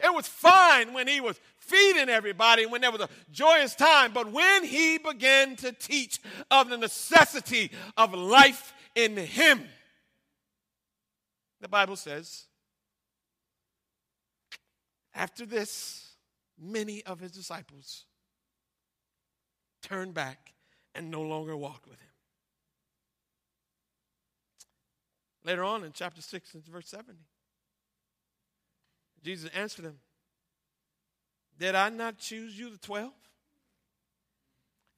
It 0.02 0.12
was 0.12 0.26
fine 0.26 0.92
when 0.92 1.06
he 1.06 1.20
was 1.20 1.38
feeding 1.58 2.08
everybody, 2.08 2.66
when 2.66 2.80
there 2.80 2.90
was 2.90 3.00
a 3.00 3.08
joyous 3.30 3.74
time. 3.74 4.12
But 4.12 4.32
when 4.32 4.64
he 4.64 4.98
began 4.98 5.56
to 5.56 5.72
teach 5.72 6.20
of 6.50 6.68
the 6.68 6.76
necessity 6.76 7.70
of 7.96 8.12
life 8.12 8.74
in 8.94 9.16
him, 9.16 9.62
the 11.60 11.68
Bible 11.68 11.96
says 11.96 12.46
after 15.14 15.44
this, 15.46 16.16
many 16.58 17.02
of 17.04 17.20
his 17.20 17.32
disciples 17.32 18.04
turned 19.82 20.14
back 20.14 20.52
and 20.94 21.10
no 21.10 21.22
longer 21.22 21.56
walked 21.56 21.86
with 21.86 21.98
him. 21.98 22.08
Later 25.44 25.64
on 25.64 25.84
in 25.84 25.92
chapter 25.92 26.22
6 26.22 26.54
and 26.54 26.64
verse 26.66 26.88
70, 26.88 27.18
Jesus 29.24 29.50
answered 29.54 29.84
them, 29.84 29.98
Did 31.58 31.74
I 31.74 31.88
not 31.88 32.18
choose 32.18 32.58
you, 32.58 32.70
the 32.70 32.78
12? 32.78 33.10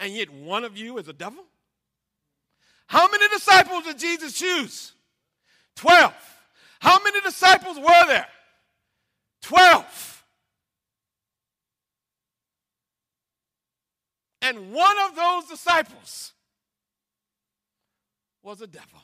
And 0.00 0.12
yet 0.12 0.30
one 0.30 0.64
of 0.64 0.76
you 0.76 0.98
is 0.98 1.08
a 1.08 1.12
devil? 1.12 1.44
How 2.86 3.08
many 3.08 3.26
disciples 3.28 3.84
did 3.84 3.98
Jesus 3.98 4.34
choose? 4.34 4.92
12. 5.76 6.12
How 6.80 7.02
many 7.02 7.20
disciples 7.22 7.78
were 7.78 8.06
there? 8.06 8.26
12. 9.44 10.24
And 14.40 14.72
one 14.72 14.96
of 15.08 15.14
those 15.16 15.46
disciples 15.46 16.32
was 18.42 18.60
a 18.62 18.66
devil. 18.66 19.00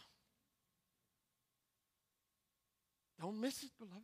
Don't 3.21 3.39
miss 3.41 3.63
it, 3.63 3.71
beloved. 3.79 4.01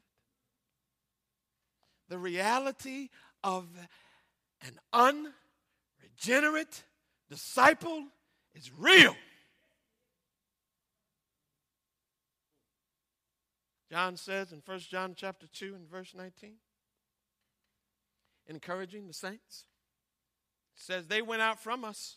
The 2.08 2.18
reality 2.18 3.08
of 3.42 3.66
an 4.62 4.78
unregenerate 6.22 6.84
disciple 7.30 8.04
is 8.54 8.70
real. 8.76 9.16
John 13.90 14.16
says 14.16 14.52
in 14.52 14.62
1 14.64 14.78
John 14.80 15.14
chapter 15.16 15.46
2 15.46 15.74
and 15.74 15.88
verse 15.88 16.12
19, 16.14 16.54
encouraging 18.48 19.06
the 19.06 19.12
saints, 19.12 19.64
says 20.74 21.06
they 21.06 21.22
went 21.22 21.42
out 21.42 21.62
from 21.62 21.84
us, 21.84 22.16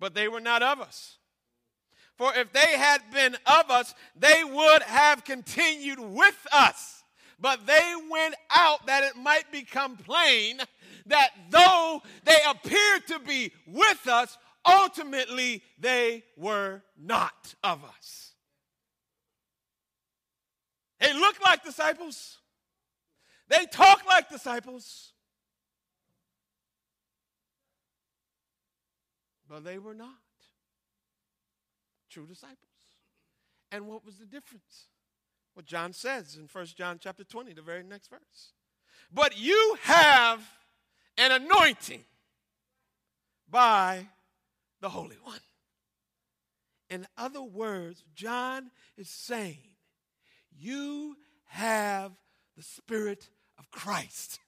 but 0.00 0.14
they 0.14 0.28
were 0.28 0.40
not 0.40 0.62
of 0.62 0.80
us. 0.80 1.18
For 2.16 2.34
if 2.34 2.52
they 2.52 2.78
had 2.78 3.02
been 3.12 3.36
of 3.46 3.70
us, 3.70 3.94
they 4.18 4.42
would 4.42 4.82
have 4.82 5.24
continued 5.24 6.00
with 6.00 6.46
us. 6.52 7.04
But 7.38 7.66
they 7.66 7.92
went 8.10 8.34
out 8.50 8.86
that 8.86 9.04
it 9.04 9.16
might 9.16 9.52
become 9.52 9.98
plain 9.98 10.58
that 11.06 11.30
though 11.50 12.02
they 12.24 12.38
appeared 12.48 13.06
to 13.08 13.18
be 13.18 13.52
with 13.66 14.08
us, 14.08 14.38
ultimately 14.64 15.62
they 15.78 16.24
were 16.36 16.82
not 16.98 17.54
of 17.62 17.84
us. 17.84 18.25
They 21.00 21.12
look 21.12 21.36
like 21.44 21.64
disciples, 21.64 22.38
they 23.48 23.66
talk 23.66 24.06
like 24.06 24.28
disciples, 24.28 25.12
but 29.48 29.64
they 29.64 29.78
were 29.78 29.94
not 29.94 30.14
true 32.10 32.26
disciples. 32.26 32.58
And 33.70 33.86
what 33.86 34.04
was 34.04 34.16
the 34.16 34.26
difference? 34.26 34.86
What 35.54 35.66
John 35.66 35.92
says 35.92 36.36
in 36.36 36.48
1 36.50 36.66
John 36.76 36.98
chapter 37.00 37.24
20, 37.24 37.52
the 37.52 37.62
very 37.62 37.82
next 37.82 38.08
verse. 38.08 38.52
But 39.12 39.38
you 39.38 39.76
have 39.82 40.42
an 41.18 41.32
anointing 41.32 42.04
by 43.48 44.08
the 44.80 44.88
Holy 44.88 45.16
One. 45.22 45.40
In 46.88 47.06
other 47.16 47.42
words, 47.42 48.04
John 48.14 48.70
is 48.96 49.08
saying, 49.08 49.75
You 50.58 51.16
have 51.46 52.12
the 52.56 52.62
Spirit 52.62 53.28
of 53.58 53.70
Christ. 53.70 54.40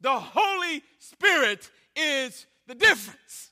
The 0.00 0.18
Holy 0.18 0.82
Spirit 0.98 1.70
is 1.96 2.46
the 2.66 2.74
difference. 2.74 3.50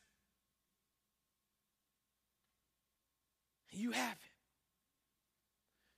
You 3.70 3.92
have 3.92 4.12
it 4.12 4.32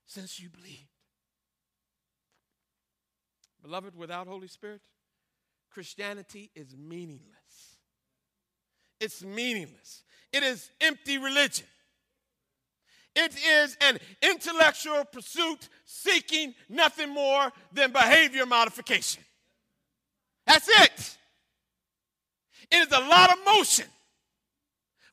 since 0.07 0.39
you 0.39 0.49
believed. 0.49 0.87
Beloved, 3.61 3.95
without 3.95 4.27
Holy 4.27 4.47
Spirit, 4.47 4.81
Christianity 5.71 6.51
is 6.55 6.75
meaningless. 6.77 7.79
It's 8.99 9.23
meaningless. 9.23 10.03
It 10.31 10.43
is 10.43 10.71
empty 10.79 11.17
religion. 11.17 11.67
It 13.15 13.33
is 13.37 13.77
an 13.81 13.97
intellectual 14.21 15.05
pursuit 15.05 15.69
seeking 15.85 16.53
nothing 16.67 17.09
more 17.09 17.51
than 17.71 17.91
behavior 17.91 18.45
modification. 18.45 19.23
That's 20.45 20.67
it. 20.67 21.17
It 22.71 22.87
is 22.87 22.91
a 22.91 22.99
lot 22.99 23.31
of 23.31 23.45
motion, 23.45 23.85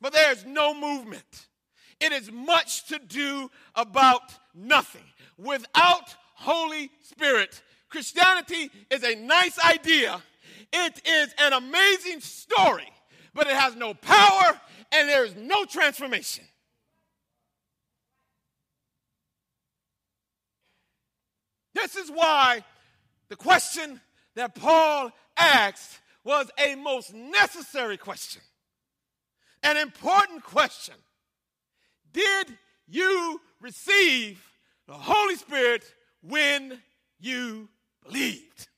but 0.00 0.12
there 0.12 0.32
is 0.32 0.44
no 0.44 0.74
movement. 0.74 1.46
It 2.00 2.12
is 2.12 2.32
much 2.32 2.86
to 2.88 2.98
do 2.98 3.50
about 3.74 4.22
nothing. 4.54 5.04
Without 5.38 6.14
Holy 6.34 6.90
Spirit, 7.02 7.62
Christianity 7.88 8.70
is 8.90 9.04
a 9.04 9.14
nice 9.14 9.58
idea. 9.64 10.20
It 10.72 11.06
is 11.06 11.34
an 11.38 11.52
amazing 11.52 12.20
story, 12.20 12.88
but 13.34 13.46
it 13.46 13.54
has 13.54 13.76
no 13.76 13.94
power 13.94 14.60
and 14.90 15.08
there 15.08 15.24
is 15.24 15.36
no 15.36 15.64
transformation. 15.64 16.44
This 21.74 21.96
is 21.96 22.10
why 22.10 22.64
the 23.28 23.36
question 23.36 24.00
that 24.34 24.54
Paul 24.54 25.10
asked 25.36 26.00
was 26.24 26.50
a 26.58 26.74
most 26.74 27.12
necessary 27.14 27.96
question, 27.96 28.42
an 29.62 29.76
important 29.76 30.44
question. 30.44 30.94
Did 32.12 32.56
you 32.86 33.40
receive 33.60 34.42
the 34.86 34.94
Holy 34.94 35.36
Spirit 35.36 35.84
when 36.20 36.80
you 37.18 37.68
believed? 38.04 38.68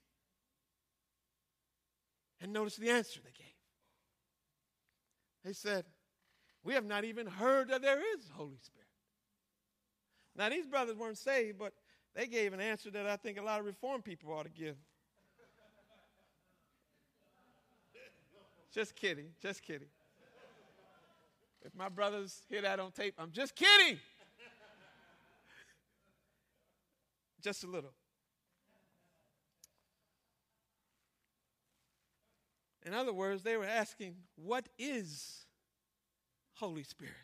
And 2.41 2.53
notice 2.53 2.77
the 2.77 2.91
answer 2.91 3.21
they 3.25 3.31
gave. 3.37 3.47
They 5.45 5.53
said, 5.53 5.85
We 6.63 6.75
have 6.75 6.85
not 6.85 7.05
even 7.05 7.27
heard 7.27 7.69
that 7.69 7.83
there 7.83 8.01
is 8.17 8.31
Holy 8.35 8.59
Spirit. 8.63 8.87
Now, 10.37 10.49
these 10.49 10.67
brothers 10.67 10.97
weren't 10.97 11.19
saved, 11.19 11.59
but 11.59 11.73
they 12.15 12.27
gave 12.27 12.53
an 12.53 12.61
answer 12.61 12.91
that 12.91 13.07
I 13.07 13.17
think 13.17 13.39
a 13.39 13.43
lot 13.43 13.61
of 13.61 13.67
Reformed 13.67 14.05
people 14.05 14.33
ought 14.33 14.45
to 14.45 14.51
give. 14.51 14.77
just 18.73 18.97
kidding, 18.97 19.27
just 19.41 19.63
kidding. 19.63 19.89
If 21.65 21.75
my 21.75 21.89
brothers 21.89 22.43
hear 22.49 22.61
that 22.63 22.81
on 22.81 22.91
tape, 22.91 23.15
I'm 23.19 23.31
just 23.31 23.55
kidding. 23.55 23.99
just 27.41 27.63
a 27.63 27.67
little. 27.67 27.93
In 32.85 32.93
other 32.93 33.13
words, 33.13 33.43
they 33.43 33.57
were 33.57 33.65
asking, 33.65 34.17
What 34.37 34.69
is 34.79 35.47
Holy 36.55 36.83
Spirit? 36.83 37.15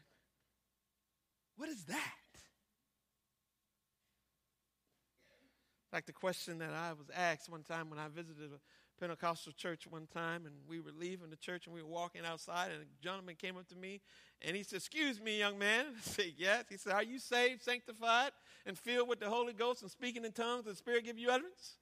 What 1.57 1.69
is 1.69 1.85
that? 1.85 2.20
Like 5.92 6.07
the 6.07 6.12
question 6.12 6.59
that 6.59 6.72
I 6.72 6.92
was 6.92 7.09
asked 7.14 7.48
one 7.48 7.62
time 7.62 7.90
when 7.90 7.98
I 7.98 8.09
visited 8.09 8.50
a 8.53 8.61
Pentecostal 9.00 9.53
church 9.53 9.87
one 9.88 10.07
time, 10.07 10.46
and 10.46 10.55
we 10.68 10.79
were 10.79 10.92
leaving 10.96 11.31
the 11.31 11.37
church 11.37 11.66
and 11.66 11.74
we 11.74 11.83
were 11.83 11.88
walking 11.88 12.22
outside, 12.24 12.70
and 12.70 12.83
a 12.83 13.03
gentleman 13.03 13.35
came 13.35 13.57
up 13.57 13.66
to 13.68 13.76
me 13.76 14.00
and 14.42 14.57
he 14.57 14.62
said, 14.62 14.76
Excuse 14.76 15.20
me, 15.20 15.38
young 15.38 15.59
man. 15.59 15.87
I 15.96 16.00
said, 16.03 16.33
Yes. 16.37 16.64
He 16.68 16.76
said, 16.76 16.92
Are 16.92 17.03
you 17.03 17.18
saved, 17.18 17.62
sanctified, 17.62 18.31
and 18.66 18.79
filled 18.79 19.09
with 19.09 19.20
the 19.20 19.29
Holy 19.29 19.53
Ghost 19.53 19.83
and 19.83 19.90
speaking 19.90 20.24
in 20.24 20.33
tongues? 20.33 20.64
The 20.64 20.74
Spirit 20.74 21.05
give 21.05 21.18
you 21.18 21.31
utterance? 21.31 21.76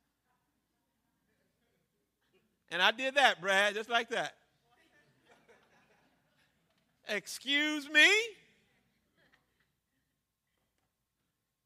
And 2.70 2.82
I 2.82 2.90
did 2.90 3.14
that, 3.14 3.40
Brad, 3.40 3.74
just 3.74 3.90
like 3.90 4.10
that. 4.10 4.34
Excuse 7.08 7.88
me? 7.90 8.08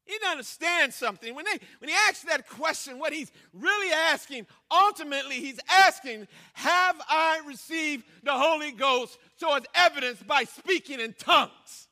Need 0.07 0.19
to 0.19 0.27
understand 0.27 0.93
something. 0.93 1.33
When, 1.33 1.45
they, 1.45 1.57
when 1.79 1.89
he 1.89 1.95
asks 2.09 2.23
that 2.23 2.49
question, 2.49 2.99
what 2.99 3.13
he's 3.13 3.31
really 3.53 3.91
asking, 3.93 4.47
ultimately, 4.69 5.35
he's 5.35 5.59
asking, 5.69 6.27
Have 6.53 7.01
I 7.07 7.41
received 7.47 8.05
the 8.21 8.33
Holy 8.33 8.71
Ghost? 8.71 9.17
So 9.37 9.53
as 9.55 9.63
evidenced 9.73 10.27
by 10.27 10.43
speaking 10.43 10.99
in 10.99 11.13
tongues. 11.17 11.87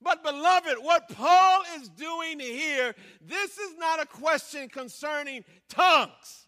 But, 0.00 0.24
beloved, 0.24 0.78
what 0.80 1.08
Paul 1.10 1.62
is 1.76 1.88
doing 1.90 2.40
here, 2.40 2.94
this 3.20 3.58
is 3.58 3.76
not 3.78 4.02
a 4.02 4.06
question 4.06 4.68
concerning 4.68 5.44
tongues. 5.68 6.46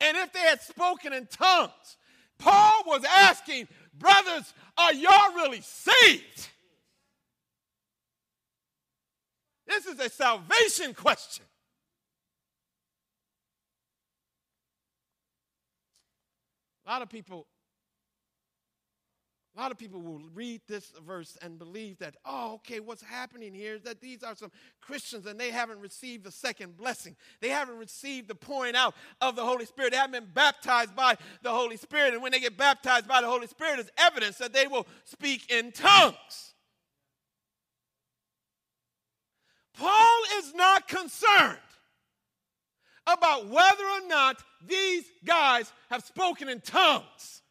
And 0.00 0.16
if 0.18 0.32
they 0.32 0.40
had 0.40 0.60
spoken 0.60 1.12
in 1.12 1.26
tongues, 1.26 1.96
Paul 2.38 2.82
was 2.86 3.04
asking, 3.04 3.68
Brothers, 3.98 4.52
are 4.76 4.92
y'all 4.92 5.34
really 5.34 5.62
saved? 5.62 6.50
This 9.66 9.86
is 9.86 9.98
a 9.98 10.08
salvation 10.08 10.94
question. 10.94 11.44
A 16.86 16.90
lot 16.90 17.02
of 17.02 17.08
people 17.08 17.46
a 19.56 19.60
lot 19.60 19.70
of 19.70 19.78
people 19.78 20.00
will 20.00 20.20
read 20.34 20.62
this 20.66 20.92
verse 21.06 21.38
and 21.40 21.60
believe 21.60 21.98
that, 21.98 22.16
oh, 22.24 22.54
okay, 22.54 22.80
what's 22.80 23.02
happening 23.02 23.54
here 23.54 23.76
is 23.76 23.82
that 23.82 24.00
these 24.00 24.24
are 24.24 24.34
some 24.34 24.50
Christians 24.80 25.26
and 25.26 25.38
they 25.38 25.52
haven't 25.52 25.78
received 25.78 26.24
the 26.24 26.32
second 26.32 26.76
blessing. 26.76 27.14
They 27.40 27.50
haven't 27.50 27.78
received 27.78 28.26
the 28.26 28.34
pouring 28.34 28.74
out 28.74 28.94
of 29.20 29.36
the 29.36 29.44
Holy 29.44 29.64
Spirit. 29.64 29.92
They 29.92 29.96
haven't 29.96 30.24
been 30.24 30.30
baptized 30.34 30.96
by 30.96 31.16
the 31.42 31.50
Holy 31.50 31.76
Spirit. 31.76 32.14
And 32.14 32.22
when 32.22 32.32
they 32.32 32.40
get 32.40 32.56
baptized 32.56 33.06
by 33.06 33.20
the 33.20 33.28
Holy 33.28 33.46
Spirit, 33.46 33.78
it's 33.78 33.92
evidence 33.96 34.38
that 34.38 34.52
they 34.52 34.66
will 34.66 34.88
speak 35.04 35.48
in 35.52 35.70
tongues. 35.70 36.53
Paul 39.78 40.20
is 40.38 40.54
not 40.54 40.88
concerned 40.88 41.58
about 43.06 43.48
whether 43.48 43.84
or 43.84 44.08
not 44.08 44.42
these 44.66 45.04
guys 45.24 45.72
have 45.90 46.04
spoken 46.04 46.48
in 46.48 46.60
tongues. 46.60 47.42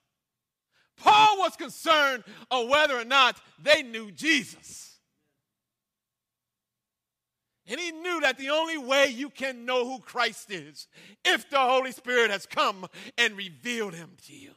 Paul 0.98 1.40
was 1.40 1.56
concerned 1.56 2.24
on 2.50 2.70
whether 2.70 2.98
or 2.98 3.06
not 3.06 3.40
they 3.62 3.84
knew 3.84 4.12
Jesus. 4.12 4.98
And 7.68 7.80
he 7.80 7.92
knew 7.92 8.20
that 8.22 8.38
the 8.38 8.50
only 8.50 8.78
way 8.78 9.08
you 9.08 9.30
can 9.30 9.66
know 9.66 9.86
who 9.86 10.00
Christ 10.00 10.52
is 10.52 10.88
if 11.24 11.50
the 11.50 11.60
Holy 11.60 11.92
Spirit 11.92 12.30
has 12.30 12.46
come 12.46 12.86
and 13.18 13.38
revealed 13.38 13.94
him 13.94 14.12
to 14.28 14.34
you. 14.34 14.52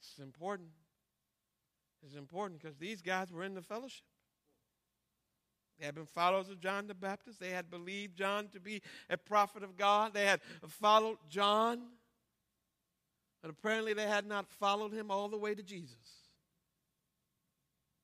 It's 0.00 0.18
important 0.18 0.70
is 2.14 2.18
important 2.18 2.62
because 2.62 2.76
these 2.76 3.02
guys 3.02 3.32
were 3.32 3.42
in 3.42 3.54
the 3.54 3.62
fellowship. 3.62 4.04
They 5.78 5.86
had 5.86 5.96
been 5.96 6.06
followers 6.06 6.48
of 6.48 6.60
John 6.60 6.86
the 6.86 6.94
Baptist. 6.94 7.40
They 7.40 7.50
had 7.50 7.70
believed 7.70 8.16
John 8.16 8.48
to 8.52 8.60
be 8.60 8.80
a 9.10 9.16
prophet 9.16 9.64
of 9.64 9.76
God. 9.76 10.14
They 10.14 10.26
had 10.26 10.40
followed 10.68 11.18
John. 11.28 11.80
But 13.42 13.50
apparently, 13.50 13.92
they 13.92 14.06
had 14.06 14.26
not 14.26 14.48
followed 14.48 14.92
him 14.92 15.10
all 15.10 15.28
the 15.28 15.36
way 15.36 15.54
to 15.54 15.62
Jesus. 15.62 15.96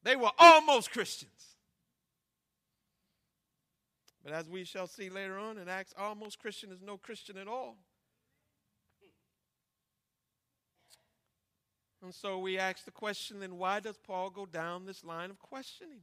They 0.02 0.16
were 0.16 0.32
almost 0.38 0.90
Christians. 0.90 1.54
But 4.24 4.32
as 4.32 4.48
we 4.48 4.64
shall 4.64 4.88
see 4.88 5.08
later 5.08 5.38
on 5.38 5.56
in 5.56 5.68
Acts, 5.68 5.94
almost 5.96 6.40
Christian 6.40 6.72
is 6.72 6.82
no 6.82 6.96
Christian 6.96 7.38
at 7.38 7.46
all. 7.46 7.76
And 12.02 12.14
so 12.14 12.38
we 12.38 12.58
ask 12.58 12.84
the 12.84 12.90
question 12.90 13.40
then 13.40 13.56
why 13.58 13.80
does 13.80 13.98
Paul 13.98 14.30
go 14.30 14.46
down 14.46 14.86
this 14.86 15.04
line 15.04 15.30
of 15.30 15.38
questioning? 15.38 16.02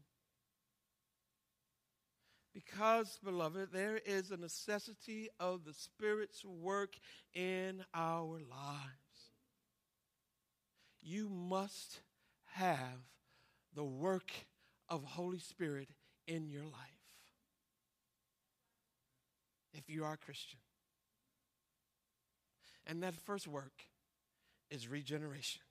Because, 2.54 3.20
beloved, 3.24 3.70
there 3.72 4.00
is 4.04 4.32
a 4.32 4.38
necessity 4.38 5.30
of 5.40 5.64
the 5.64 5.74
Spirit's 5.74 6.44
work 6.44 6.96
in 7.34 7.84
our 7.94 8.40
lives. 8.50 9.32
You 11.02 11.30
must 11.30 12.00
have 12.54 13.06
the 13.76 13.84
work 13.84 14.32
of 14.90 15.04
Holy 15.04 15.38
Spirit 15.38 15.90
in 16.28 16.50
your 16.50 16.64
life 16.64 16.74
if 19.74 19.88
you 19.88 20.04
are 20.04 20.14
a 20.14 20.18
Christian. 20.18 20.60
And 22.88 23.04
that 23.04 23.14
first 23.14 23.48
work 23.48 23.84
is 24.72 24.88
regeneration. 24.88 25.62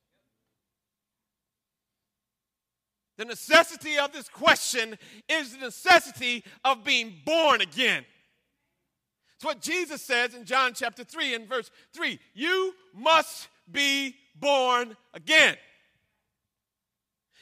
The 3.16 3.24
necessity 3.24 3.98
of 3.98 4.12
this 4.12 4.28
question 4.28 4.98
is 5.28 5.52
the 5.52 5.58
necessity 5.58 6.44
of 6.64 6.84
being 6.84 7.14
born 7.24 7.60
again. 7.60 8.04
It's 9.36 9.44
what 9.44 9.60
Jesus 9.60 10.02
says 10.02 10.34
in 10.34 10.44
John 10.44 10.72
chapter 10.74 11.04
3 11.04 11.34
and 11.34 11.48
verse 11.48 11.70
3. 11.94 12.18
You 12.34 12.74
must 12.94 13.48
be 13.70 14.14
born 14.34 14.96
again. 15.14 15.56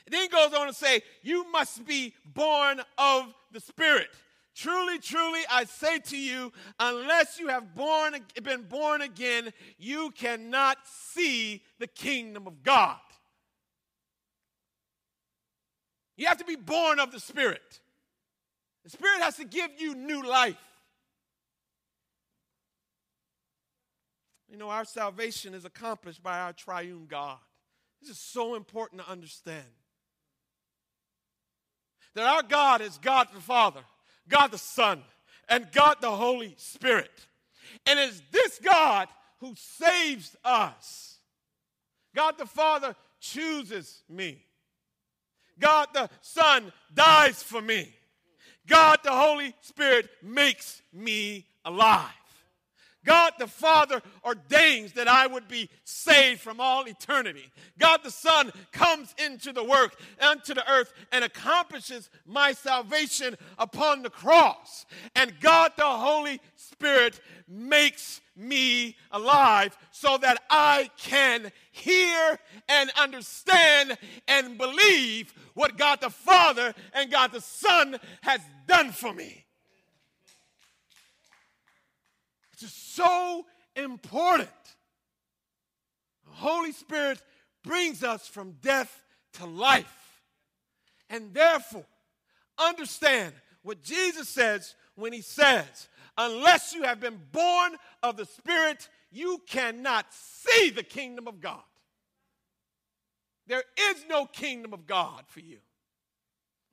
It 0.06 0.10
then 0.10 0.28
goes 0.28 0.52
on 0.52 0.66
to 0.66 0.72
say, 0.72 1.02
You 1.22 1.50
must 1.50 1.86
be 1.86 2.14
born 2.24 2.80
of 2.98 3.32
the 3.52 3.60
Spirit. 3.60 4.08
Truly, 4.54 4.98
truly, 4.98 5.40
I 5.50 5.64
say 5.64 5.98
to 5.98 6.16
you, 6.16 6.52
unless 6.78 7.40
you 7.40 7.48
have 7.48 7.74
born, 7.74 8.14
been 8.42 8.62
born 8.62 9.02
again, 9.02 9.52
you 9.78 10.12
cannot 10.12 10.78
see 10.84 11.62
the 11.80 11.88
kingdom 11.88 12.46
of 12.46 12.62
God. 12.62 12.98
You 16.16 16.26
have 16.26 16.38
to 16.38 16.44
be 16.44 16.56
born 16.56 17.00
of 17.00 17.10
the 17.10 17.20
Spirit. 17.20 17.80
The 18.84 18.90
Spirit 18.90 19.22
has 19.22 19.36
to 19.36 19.44
give 19.44 19.70
you 19.78 19.94
new 19.94 20.22
life. 20.22 20.56
You 24.48 24.58
know, 24.58 24.68
our 24.68 24.84
salvation 24.84 25.54
is 25.54 25.64
accomplished 25.64 26.22
by 26.22 26.38
our 26.38 26.52
triune 26.52 27.06
God. 27.08 27.38
This 28.00 28.10
is 28.10 28.18
so 28.18 28.54
important 28.54 29.02
to 29.02 29.10
understand. 29.10 29.64
That 32.14 32.26
our 32.26 32.42
God 32.42 32.80
is 32.80 32.98
God 32.98 33.28
the 33.34 33.40
Father, 33.40 33.80
God 34.28 34.52
the 34.52 34.58
Son, 34.58 35.02
and 35.48 35.72
God 35.72 35.96
the 36.00 36.10
Holy 36.10 36.54
Spirit. 36.56 37.10
And 37.86 37.98
it's 37.98 38.22
this 38.30 38.60
God 38.62 39.08
who 39.40 39.54
saves 39.56 40.36
us. 40.44 41.18
God 42.14 42.38
the 42.38 42.46
Father 42.46 42.94
chooses 43.20 44.02
me. 44.08 44.44
God 45.58 45.88
the 45.92 46.08
Son 46.20 46.72
dies 46.92 47.42
for 47.42 47.60
me. 47.60 47.94
God 48.66 48.98
the 49.04 49.12
Holy 49.12 49.54
Spirit 49.60 50.08
makes 50.22 50.82
me 50.92 51.46
alive. 51.64 52.10
God 53.04 53.32
the 53.38 53.46
Father 53.46 54.02
ordains 54.24 54.92
that 54.92 55.08
I 55.08 55.26
would 55.26 55.48
be 55.48 55.68
saved 55.84 56.40
from 56.40 56.60
all 56.60 56.88
eternity. 56.88 57.50
God 57.78 58.00
the 58.02 58.10
Son 58.10 58.50
comes 58.72 59.14
into 59.24 59.52
the 59.52 59.64
work, 59.64 59.96
unto 60.20 60.54
the 60.54 60.70
earth, 60.70 60.92
and 61.12 61.24
accomplishes 61.24 62.10
my 62.26 62.52
salvation 62.52 63.36
upon 63.58 64.02
the 64.02 64.10
cross. 64.10 64.86
And 65.14 65.38
God 65.40 65.72
the 65.76 65.84
Holy 65.84 66.40
Spirit 66.56 67.20
makes 67.48 68.20
me 68.36 68.96
alive 69.12 69.76
so 69.90 70.18
that 70.18 70.42
I 70.50 70.90
can 70.96 71.52
hear 71.70 72.38
and 72.68 72.90
understand 72.98 73.96
and 74.26 74.58
believe 74.58 75.32
what 75.54 75.78
God 75.78 76.00
the 76.00 76.10
Father 76.10 76.74
and 76.92 77.10
God 77.10 77.32
the 77.32 77.40
Son 77.40 77.98
has 78.22 78.40
done 78.66 78.90
for 78.90 79.12
me. 79.12 79.43
It's 82.62 82.72
so 82.72 83.44
important. 83.76 84.48
The 86.24 86.32
Holy 86.32 86.72
Spirit 86.72 87.22
brings 87.62 88.02
us 88.02 88.26
from 88.26 88.52
death 88.62 89.04
to 89.34 89.46
life. 89.46 90.20
And 91.10 91.34
therefore, 91.34 91.84
understand 92.58 93.34
what 93.62 93.82
Jesus 93.82 94.28
says 94.28 94.74
when 94.94 95.12
he 95.12 95.20
says, 95.20 95.88
unless 96.16 96.74
you 96.74 96.84
have 96.84 97.00
been 97.00 97.20
born 97.32 97.72
of 98.02 98.16
the 98.16 98.26
Spirit, 98.26 98.88
you 99.10 99.40
cannot 99.48 100.06
see 100.12 100.70
the 100.70 100.82
kingdom 100.82 101.26
of 101.26 101.40
God. 101.40 101.62
There 103.46 103.64
is 103.90 104.04
no 104.08 104.26
kingdom 104.26 104.72
of 104.72 104.86
God 104.86 105.24
for 105.26 105.40
you. 105.40 105.58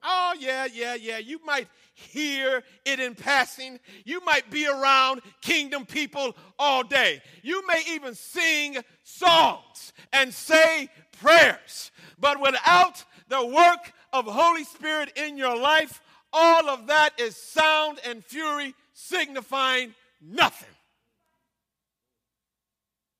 Oh, 0.03 0.33
yeah, 0.39 0.67
yeah, 0.71 0.95
yeah. 0.95 1.19
You 1.19 1.39
might 1.45 1.67
hear 1.93 2.63
it 2.85 2.99
in 2.99 3.15
passing. 3.15 3.79
You 4.03 4.23
might 4.25 4.49
be 4.49 4.67
around 4.67 5.21
kingdom 5.41 5.85
people 5.85 6.35
all 6.57 6.83
day. 6.83 7.21
You 7.43 7.65
may 7.67 7.83
even 7.89 8.15
sing 8.15 8.77
songs 9.03 9.93
and 10.11 10.33
say 10.33 10.89
prayers. 11.19 11.91
But 12.19 12.41
without 12.41 13.03
the 13.27 13.45
work 13.45 13.93
of 14.11 14.25
Holy 14.25 14.63
Spirit 14.63 15.11
in 15.15 15.37
your 15.37 15.55
life, 15.55 16.01
all 16.33 16.69
of 16.69 16.87
that 16.87 17.19
is 17.19 17.35
sound 17.35 17.99
and 18.05 18.23
fury 18.23 18.73
signifying 18.93 19.93
nothing. 20.21 20.69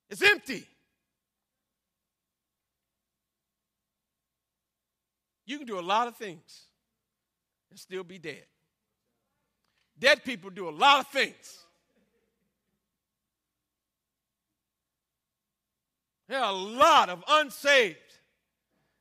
It's 0.09 0.21
empty. 0.21 0.67
You 5.45 5.57
can 5.57 5.67
do 5.67 5.79
a 5.79 5.81
lot 5.81 6.07
of 6.07 6.15
things 6.15 6.67
and 7.71 7.79
still 7.79 8.03
be 8.03 8.19
dead. 8.19 8.43
Dead 9.97 10.23
people 10.23 10.51
do 10.51 10.69
a 10.69 10.71
lot 10.71 10.99
of 10.99 11.07
things. 11.07 11.65
There 16.27 16.39
are 16.39 16.51
a 16.51 16.55
lot 16.55 17.09
of 17.09 17.23
unsaved 17.27 17.97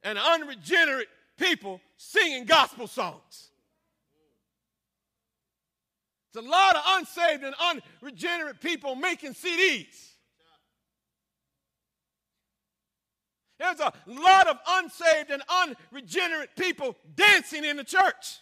and 0.02 0.18
unregenerate 0.18 1.08
people 1.38 1.80
singing 1.96 2.44
gospel 2.44 2.86
songs. 2.86 3.50
There's 6.32 6.46
a 6.46 6.48
lot 6.48 6.76
of 6.76 6.82
unsaved 6.86 7.44
and 7.44 7.54
unregenerate 8.02 8.60
people 8.60 8.94
making 8.94 9.34
CDs. 9.34 10.10
There's 13.60 13.80
a 13.80 13.92
lot 14.06 14.46
of 14.46 14.58
unsaved 14.66 15.30
and 15.30 15.42
unregenerate 15.48 16.56
people 16.56 16.96
dancing 17.14 17.64
in 17.64 17.76
the 17.76 17.84
church, 17.84 18.38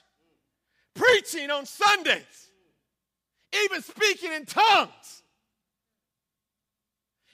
preaching 0.98 1.50
on 1.50 1.64
Sundays, 1.64 2.48
even 3.64 3.82
speaking 3.82 4.32
in 4.32 4.44
tongues. 4.44 5.22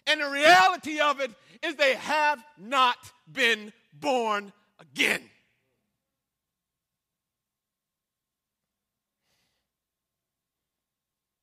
And 0.07 0.21
the 0.21 0.29
reality 0.29 1.01
of 1.01 1.21
it 1.21 1.31
is 1.63 1.77
they 1.77 1.95
have 1.95 2.45
not 2.59 2.99
been 3.31 3.73
born 3.93 4.53
again. 4.79 5.23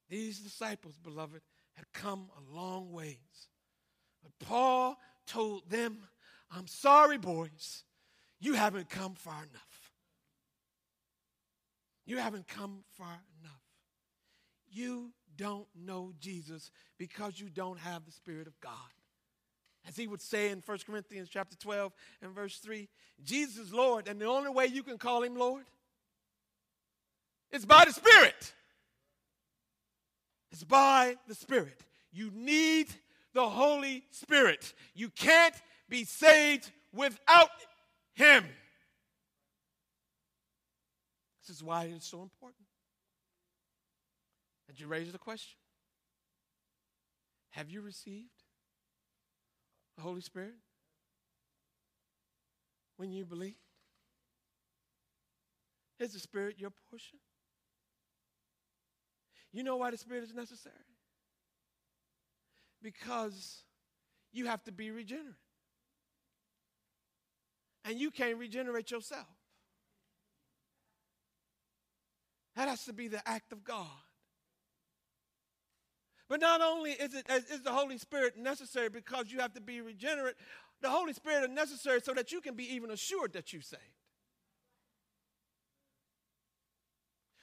These 0.09 0.39
disciples, 0.39 0.95
beloved, 1.01 1.41
had 1.73 1.85
come 1.93 2.29
a 2.37 2.55
long 2.55 2.91
ways. 2.91 3.15
But 4.21 4.45
Paul 4.45 4.99
told 5.25 5.69
them, 5.69 5.99
I'm 6.51 6.67
sorry, 6.67 7.17
boys, 7.17 7.83
you 8.39 8.53
haven't 8.53 8.89
come 8.89 9.15
far 9.15 9.37
enough. 9.37 9.70
You 12.11 12.17
haven't 12.17 12.49
come 12.49 12.83
far 12.97 13.21
enough. 13.39 13.61
You 14.69 15.13
don't 15.37 15.67
know 15.73 16.11
Jesus 16.19 16.69
because 16.97 17.39
you 17.39 17.47
don't 17.47 17.79
have 17.79 18.03
the 18.03 18.11
Spirit 18.11 18.47
of 18.47 18.59
God. 18.59 18.73
As 19.87 19.95
he 19.95 20.07
would 20.07 20.21
say 20.21 20.49
in 20.49 20.61
1 20.65 20.79
Corinthians 20.85 21.29
chapter 21.29 21.55
12 21.55 21.93
and 22.21 22.35
verse 22.35 22.57
3, 22.57 22.89
Jesus 23.23 23.67
is 23.67 23.73
Lord, 23.73 24.09
and 24.09 24.19
the 24.19 24.25
only 24.25 24.49
way 24.49 24.65
you 24.65 24.83
can 24.83 24.97
call 24.97 25.23
him 25.23 25.37
Lord 25.37 25.63
is 27.49 27.65
by 27.65 27.85
the 27.85 27.93
Spirit. 27.93 28.55
It's 30.51 30.65
by 30.65 31.15
the 31.29 31.35
Spirit. 31.35 31.79
You 32.11 32.29
need 32.35 32.89
the 33.33 33.47
Holy 33.47 34.03
Spirit. 34.11 34.73
You 34.93 35.11
can't 35.11 35.55
be 35.87 36.03
saved 36.03 36.69
without 36.93 37.51
Him. 38.15 38.43
This 41.41 41.55
is 41.55 41.63
why 41.63 41.85
it's 41.85 42.07
so 42.07 42.21
important 42.21 42.65
that 44.67 44.79
you 44.79 44.87
raise 44.87 45.11
the 45.11 45.17
question 45.17 45.57
Have 47.51 47.69
you 47.69 47.81
received 47.81 48.29
the 49.95 50.01
Holy 50.01 50.21
Spirit 50.21 50.55
when 52.97 53.11
you 53.11 53.25
believe? 53.25 53.55
Is 55.99 56.13
the 56.13 56.19
Spirit 56.19 56.55
your 56.57 56.71
portion? 56.89 57.19
You 59.51 59.63
know 59.63 59.75
why 59.75 59.91
the 59.91 59.97
Spirit 59.97 60.23
is 60.23 60.33
necessary? 60.33 60.75
Because 62.81 63.63
you 64.31 64.47
have 64.47 64.63
to 64.63 64.71
be 64.71 64.89
regenerate. 64.91 65.35
and 67.85 67.99
you 67.99 68.11
can't 68.11 68.37
regenerate 68.37 68.91
yourself. 68.91 69.27
That 72.55 72.67
has 72.67 72.85
to 72.85 72.93
be 72.93 73.07
the 73.07 73.27
act 73.27 73.51
of 73.51 73.63
God. 73.63 73.87
But 76.27 76.39
not 76.39 76.61
only 76.61 76.91
is 76.91 77.13
it 77.13 77.25
is 77.29 77.61
the 77.61 77.71
Holy 77.73 77.97
Spirit 77.97 78.37
necessary 78.37 78.89
because 78.89 79.31
you 79.31 79.39
have 79.39 79.53
to 79.53 79.61
be 79.61 79.81
regenerate, 79.81 80.35
the 80.81 80.89
Holy 80.89 81.13
Spirit 81.13 81.43
is 81.43 81.49
necessary 81.49 81.99
so 82.01 82.13
that 82.13 82.31
you 82.31 82.39
can 82.41 82.55
be 82.55 82.73
even 82.73 82.91
assured 82.91 83.33
that 83.33 83.51
you 83.51 83.61
saved. 83.61 83.81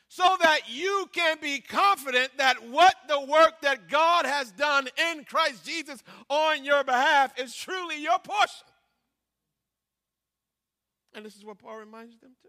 So 0.09 0.25
that 0.40 0.61
you 0.68 1.09
can 1.12 1.37
be 1.40 1.61
confident 1.61 2.31
that 2.38 2.66
what 2.71 2.94
the 3.09 3.21
work 3.21 3.61
that 3.61 3.88
God 3.88 4.25
has 4.25 4.51
done 4.53 4.88
in 5.12 5.25
Christ 5.25 5.66
Jesus 5.66 6.03
on 6.31 6.64
your 6.64 6.83
behalf 6.83 7.38
is 7.38 7.55
truly 7.55 8.03
your 8.03 8.18
portion. 8.18 8.66
And 11.14 11.27
this 11.27 11.37
is 11.37 11.44
what 11.44 11.59
Paul 11.59 11.77
reminds 11.77 12.18
them 12.21 12.31
too. 12.42 12.49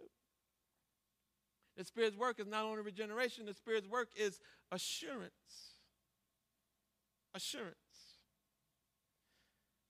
The 1.79 1.85
Spirit's 1.85 2.17
work 2.17 2.41
is 2.41 2.47
not 2.47 2.65
only 2.65 2.81
regeneration, 2.81 3.45
the 3.45 3.53
Spirit's 3.53 3.87
work 3.87 4.09
is 4.13 4.41
assurance. 4.69 5.31
Assurance. 7.33 7.77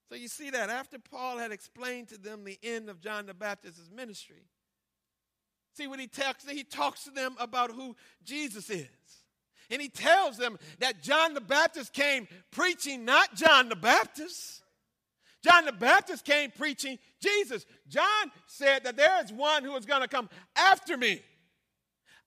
So 0.08 0.14
you 0.14 0.28
see 0.28 0.50
that 0.50 0.70
after 0.70 1.00
Paul 1.00 1.38
had 1.38 1.50
explained 1.50 2.06
to 2.10 2.16
them 2.16 2.44
the 2.44 2.60
end 2.62 2.88
of 2.88 3.00
John 3.00 3.26
the 3.26 3.34
Baptist's 3.34 3.90
ministry, 3.92 4.44
see 5.74 5.88
what 5.88 5.98
he 5.98 6.06
talks, 6.06 6.48
he 6.48 6.62
talks 6.62 7.02
to 7.04 7.10
them 7.10 7.34
about 7.40 7.72
who 7.72 7.96
Jesus 8.22 8.70
is. 8.70 8.86
And 9.68 9.82
he 9.82 9.88
tells 9.88 10.36
them 10.36 10.58
that 10.78 11.02
John 11.02 11.34
the 11.34 11.40
Baptist 11.40 11.92
came 11.92 12.28
preaching 12.52 13.04
not 13.04 13.34
John 13.34 13.68
the 13.68 13.74
Baptist. 13.74 14.62
John 15.42 15.64
the 15.64 15.72
Baptist 15.72 16.24
came 16.24 16.52
preaching 16.52 17.00
Jesus. 17.20 17.66
John 17.88 18.30
said 18.46 18.84
that 18.84 18.96
there 18.96 19.24
is 19.24 19.32
one 19.32 19.64
who 19.64 19.74
is 19.74 19.86
going 19.86 20.02
to 20.02 20.08
come 20.08 20.28
after 20.54 20.96
me. 20.96 21.22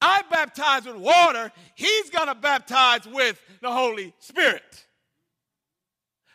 I 0.05 0.21
baptize 0.29 0.85
with 0.85 0.97
water, 0.97 1.49
he's 1.75 2.09
going 2.09 2.27
to 2.27 2.35
baptize 2.35 3.07
with 3.07 3.41
the 3.61 3.71
Holy 3.71 4.13
Spirit. 4.19 4.85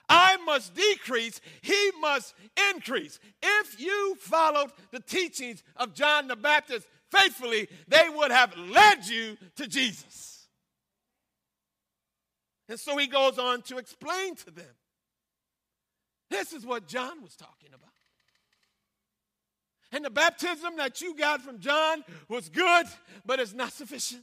I 0.08 0.38
must 0.38 0.74
decrease, 0.74 1.38
he 1.60 1.90
must 2.00 2.34
increase. 2.72 3.20
If 3.42 3.78
you 3.78 4.16
followed 4.20 4.72
the 4.90 5.00
teachings 5.00 5.62
of 5.76 5.92
John 5.92 6.28
the 6.28 6.36
Baptist 6.36 6.86
faithfully, 7.12 7.68
they 7.86 8.08
would 8.08 8.30
have 8.30 8.56
led 8.56 9.06
you 9.06 9.36
to 9.56 9.66
Jesus. 9.66 10.46
And 12.70 12.80
so 12.80 12.96
he 12.96 13.06
goes 13.06 13.38
on 13.38 13.60
to 13.62 13.76
explain 13.76 14.34
to 14.36 14.50
them 14.50 14.74
this 16.30 16.54
is 16.54 16.64
what 16.64 16.88
John 16.88 17.22
was 17.22 17.36
talking 17.36 17.68
about. 17.74 17.87
And 19.90 20.04
the 20.04 20.10
baptism 20.10 20.76
that 20.76 21.00
you 21.00 21.14
got 21.16 21.40
from 21.40 21.60
John 21.60 22.04
was 22.28 22.48
good, 22.48 22.86
but 23.24 23.40
it's 23.40 23.54
not 23.54 23.72
sufficient. 23.72 24.22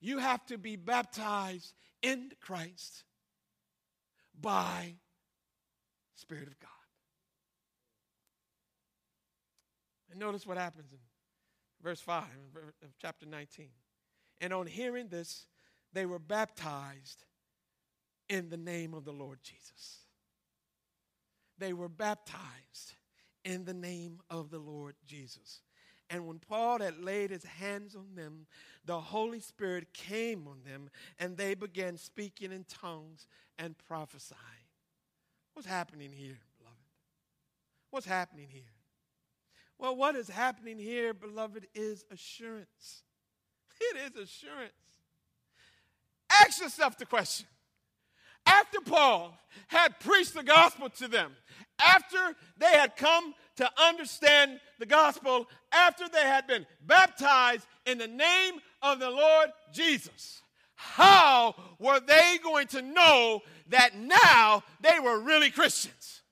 You 0.00 0.18
have 0.18 0.44
to 0.46 0.58
be 0.58 0.76
baptized 0.76 1.74
in 2.02 2.32
Christ 2.40 3.04
by 4.40 4.94
Spirit 6.14 6.48
of 6.48 6.58
God. 6.58 6.70
And 10.10 10.20
notice 10.20 10.46
what 10.46 10.56
happens 10.56 10.92
in 10.92 10.98
verse 11.82 12.00
5 12.00 12.24
of 12.82 12.90
chapter 13.00 13.26
19. 13.26 13.68
And 14.40 14.52
on 14.52 14.66
hearing 14.66 15.08
this, 15.08 15.46
they 15.92 16.06
were 16.06 16.18
baptized 16.18 17.24
in 18.28 18.48
the 18.48 18.56
name 18.56 18.94
of 18.94 19.04
the 19.04 19.12
Lord 19.12 19.38
Jesus. 19.42 19.98
They 21.58 21.72
were 21.72 21.88
baptized 21.88 22.94
in 23.44 23.64
the 23.64 23.74
name 23.74 24.20
of 24.30 24.50
the 24.50 24.58
Lord 24.58 24.94
Jesus. 25.06 25.60
And 26.10 26.26
when 26.26 26.38
Paul 26.38 26.80
had 26.80 27.02
laid 27.02 27.30
his 27.30 27.44
hands 27.44 27.94
on 27.94 28.14
them, 28.14 28.46
the 28.84 29.00
Holy 29.00 29.40
Spirit 29.40 29.92
came 29.94 30.46
on 30.46 30.58
them, 30.64 30.90
and 31.18 31.36
they 31.36 31.54
began 31.54 31.96
speaking 31.96 32.52
in 32.52 32.64
tongues 32.64 33.26
and 33.58 33.76
prophesying. 33.88 34.38
What's 35.54 35.68
happening 35.68 36.12
here, 36.12 36.38
beloved? 36.58 36.76
What's 37.90 38.06
happening 38.06 38.48
here? 38.50 38.62
Well, 39.78 39.96
what 39.96 40.14
is 40.14 40.28
happening 40.28 40.78
here, 40.78 41.14
beloved, 41.14 41.66
is 41.74 42.04
assurance. 42.10 43.02
It 43.80 43.96
is 43.96 44.28
assurance. 44.28 44.72
Ask 46.30 46.60
yourself 46.62 46.96
the 46.96 47.06
question 47.06 47.46
after 48.46 48.80
Paul 48.80 49.36
had 49.68 49.98
preached 50.00 50.34
the 50.34 50.42
gospel 50.42 50.88
to 50.90 51.08
them, 51.08 51.32
after 51.78 52.36
they 52.58 52.70
had 52.70 52.96
come 52.96 53.34
to 53.56 53.70
understand 53.80 54.60
the 54.78 54.86
gospel, 54.86 55.48
after 55.72 56.08
they 56.08 56.22
had 56.22 56.46
been 56.46 56.66
baptized 56.86 57.66
in 57.86 57.98
the 57.98 58.08
name 58.08 58.54
of 58.82 58.98
the 58.98 59.10
Lord 59.10 59.50
Jesus, 59.72 60.42
how 60.74 61.54
were 61.78 62.00
they 62.00 62.38
going 62.42 62.66
to 62.68 62.82
know 62.82 63.42
that 63.68 63.96
now 63.96 64.62
they 64.80 64.98
were 65.00 65.20
really 65.20 65.50
Christians? 65.50 66.22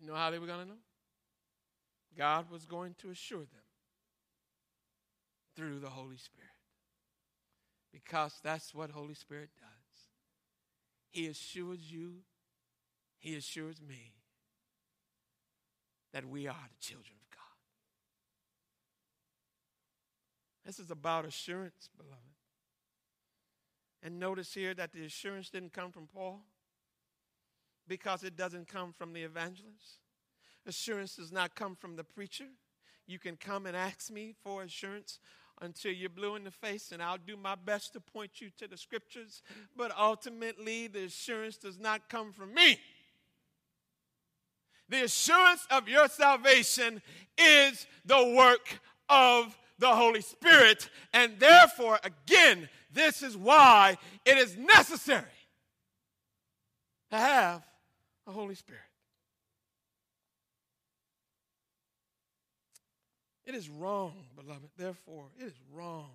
You 0.00 0.08
know 0.08 0.14
how 0.14 0.30
they 0.30 0.38
were 0.38 0.46
going 0.46 0.60
to 0.60 0.68
know? 0.68 0.78
God 2.16 2.50
was 2.50 2.64
going 2.64 2.94
to 3.02 3.10
assure 3.10 3.40
them 3.40 3.66
through 5.56 5.80
the 5.80 5.90
Holy 5.90 6.16
Spirit 6.16 6.50
because 7.92 8.38
that's 8.42 8.74
what 8.74 8.90
Holy 8.90 9.14
Spirit 9.14 9.50
does. 9.58 9.75
He 11.16 11.28
assures 11.28 11.90
you, 11.90 12.16
He 13.16 13.36
assures 13.36 13.80
me 13.80 14.12
that 16.12 16.26
we 16.26 16.46
are 16.46 16.68
the 16.68 16.86
children 16.86 17.16
of 17.18 17.30
God. 17.30 17.56
This 20.66 20.78
is 20.78 20.90
about 20.90 21.24
assurance, 21.24 21.88
beloved. 21.96 22.20
And 24.02 24.20
notice 24.20 24.52
here 24.52 24.74
that 24.74 24.92
the 24.92 25.06
assurance 25.06 25.48
didn't 25.48 25.72
come 25.72 25.90
from 25.90 26.06
Paul 26.06 26.42
because 27.88 28.22
it 28.22 28.36
doesn't 28.36 28.68
come 28.68 28.92
from 28.92 29.14
the 29.14 29.22
evangelist. 29.22 30.00
Assurance 30.66 31.16
does 31.16 31.32
not 31.32 31.54
come 31.54 31.76
from 31.76 31.96
the 31.96 32.04
preacher. 32.04 32.48
You 33.06 33.18
can 33.18 33.36
come 33.36 33.64
and 33.64 33.74
ask 33.74 34.10
me 34.10 34.34
for 34.44 34.64
assurance 34.64 35.18
until 35.60 35.92
you're 35.92 36.10
blue 36.10 36.36
in 36.36 36.44
the 36.44 36.50
face, 36.50 36.92
and 36.92 37.02
I'll 37.02 37.18
do 37.18 37.36
my 37.36 37.54
best 37.54 37.92
to 37.94 38.00
point 38.00 38.40
you 38.40 38.50
to 38.58 38.68
the 38.68 38.76
scriptures. 38.76 39.42
But 39.76 39.92
ultimately, 39.96 40.86
the 40.86 41.04
assurance 41.04 41.56
does 41.56 41.78
not 41.78 42.08
come 42.08 42.32
from 42.32 42.52
me. 42.54 42.78
The 44.88 45.04
assurance 45.04 45.66
of 45.70 45.88
your 45.88 46.08
salvation 46.08 47.02
is 47.38 47.86
the 48.04 48.34
work 48.36 48.80
of 49.08 49.56
the 49.78 49.94
Holy 49.94 50.20
Spirit. 50.20 50.88
And 51.12 51.38
therefore, 51.38 51.98
again, 52.04 52.68
this 52.92 53.22
is 53.22 53.36
why 53.36 53.98
it 54.24 54.38
is 54.38 54.56
necessary 54.56 55.24
to 57.10 57.16
have 57.16 57.62
a 58.26 58.32
Holy 58.32 58.54
Spirit. 58.54 58.80
It 63.46 63.54
is 63.54 63.68
wrong, 63.68 64.26
beloved. 64.34 64.68
Therefore, 64.76 65.26
it 65.38 65.44
is 65.44 65.54
wrong 65.72 66.10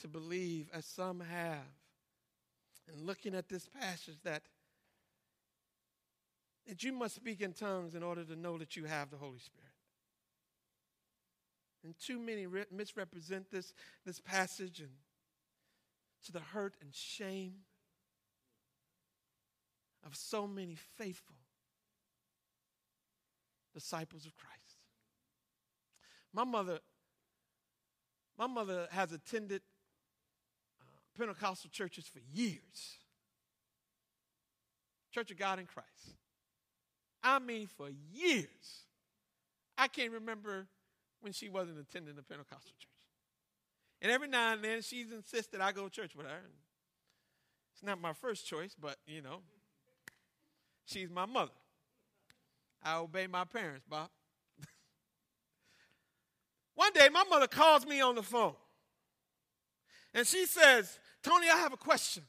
to 0.00 0.08
believe, 0.08 0.68
as 0.72 0.84
some 0.84 1.20
have, 1.20 1.64
in 2.92 3.06
looking 3.06 3.34
at 3.34 3.48
this 3.48 3.68
passage, 3.80 4.18
that, 4.22 4.42
that 6.68 6.82
you 6.82 6.92
must 6.92 7.16
speak 7.16 7.40
in 7.40 7.54
tongues 7.54 7.94
in 7.94 8.02
order 8.02 8.22
to 8.22 8.36
know 8.36 8.58
that 8.58 8.76
you 8.76 8.84
have 8.84 9.10
the 9.10 9.16
Holy 9.16 9.38
Spirit. 9.38 9.70
And 11.82 11.94
too 11.98 12.18
many 12.18 12.46
re- 12.46 12.66
misrepresent 12.70 13.50
this, 13.50 13.72
this 14.04 14.20
passage 14.20 14.80
and 14.80 14.90
to 16.26 16.32
the 16.32 16.40
hurt 16.40 16.74
and 16.82 16.92
shame 16.92 17.54
of 20.04 20.16
so 20.16 20.46
many 20.46 20.74
faithful 20.74 21.36
disciples 23.72 24.26
of 24.26 24.36
Christ. 24.36 24.65
My 26.36 26.44
mother, 26.44 26.80
my 28.38 28.46
mother 28.46 28.88
has 28.90 29.10
attended 29.10 29.62
uh, 30.82 30.84
Pentecostal 31.16 31.70
churches 31.70 32.06
for 32.06 32.20
years. 32.30 32.98
Church 35.14 35.30
of 35.30 35.38
God 35.38 35.58
in 35.58 35.64
Christ. 35.64 35.88
I 37.22 37.38
mean, 37.38 37.66
for 37.66 37.88
years. 38.12 38.84
I 39.78 39.88
can't 39.88 40.12
remember 40.12 40.66
when 41.22 41.32
she 41.32 41.48
wasn't 41.48 41.78
attending 41.78 42.16
the 42.16 42.22
Pentecostal 42.22 42.74
church. 42.78 42.90
And 44.02 44.12
every 44.12 44.28
now 44.28 44.52
and 44.52 44.62
then 44.62 44.82
she's 44.82 45.12
insisted 45.12 45.62
I 45.62 45.72
go 45.72 45.84
to 45.84 45.90
church 45.90 46.14
with 46.14 46.26
her. 46.26 46.42
It's 47.72 47.82
not 47.82 47.98
my 47.98 48.12
first 48.12 48.46
choice, 48.46 48.76
but 48.78 48.96
you 49.06 49.22
know, 49.22 49.38
she's 50.84 51.08
my 51.08 51.24
mother. 51.24 51.52
I 52.82 52.98
obey 52.98 53.26
my 53.26 53.44
parents, 53.44 53.86
Bob. 53.88 54.10
One 56.76 56.92
day, 56.92 57.08
my 57.12 57.24
mother 57.24 57.48
calls 57.48 57.84
me 57.86 58.00
on 58.00 58.14
the 58.14 58.22
phone 58.22 58.54
and 60.14 60.26
she 60.26 60.46
says, 60.46 60.98
Tony, 61.22 61.48
I 61.48 61.56
have 61.56 61.72
a 61.72 61.76
question. 61.76 62.22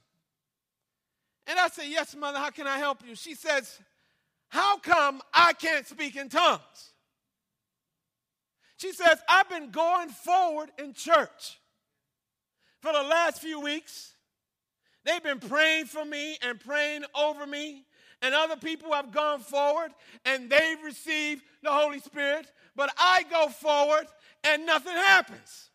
And 1.46 1.60
I 1.60 1.68
say, 1.68 1.90
Yes, 1.90 2.16
mother, 2.16 2.40
how 2.40 2.50
can 2.50 2.68
I 2.68 2.78
help 2.78 3.00
you? 3.08 3.16
She 3.16 3.36
says, 3.36 3.80
How 4.50 4.78
come 4.80 5.22
I 5.34 5.54
can't 5.54 5.86
speak 5.86 6.16
in 6.16 6.30
tongues? 6.30 6.92
She 8.78 8.92
says, 8.94 9.20
I've 9.28 9.50
been 9.50 9.72
going 9.72 10.10
forward 10.10 10.70
in 10.78 10.94
church 10.94 11.60
for 12.82 12.94
the 12.94 13.04
last 13.04 13.42
few 13.42 13.60
weeks. 13.60 14.14
They've 15.04 15.24
been 15.24 15.40
praying 15.40 15.86
for 15.86 16.06
me 16.06 16.38
and 16.42 16.60
praying 16.60 17.04
over 17.16 17.48
me. 17.48 17.86
And 18.22 18.34
other 18.34 18.56
people 18.56 18.94
have 18.94 19.12
gone 19.12 19.40
forward 19.40 19.92
and 20.26 20.50
they've 20.50 20.82
received 20.84 21.44
the 21.64 21.72
Holy 21.72 22.00
Spirit. 22.00 22.52
But 22.78 22.92
I 22.98 23.24
go 23.30 23.50
forward 23.50 24.06
and 24.44 24.66
nothing 24.66 24.94
happens. 24.94 25.72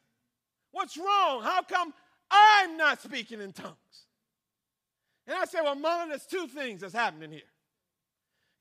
What's 0.70 0.96
wrong? 0.96 1.42
How 1.42 1.60
come 1.62 1.92
I'm 2.30 2.76
not 2.78 3.02
speaking 3.02 3.40
in 3.40 3.52
tongues? 3.52 3.76
And 5.26 5.36
I 5.36 5.44
say, 5.44 5.58
well, 5.62 5.74
Mother, 5.74 6.10
there's 6.10 6.24
two 6.24 6.46
things 6.46 6.80
that's 6.80 6.94
happening 6.94 7.32
here. 7.32 7.40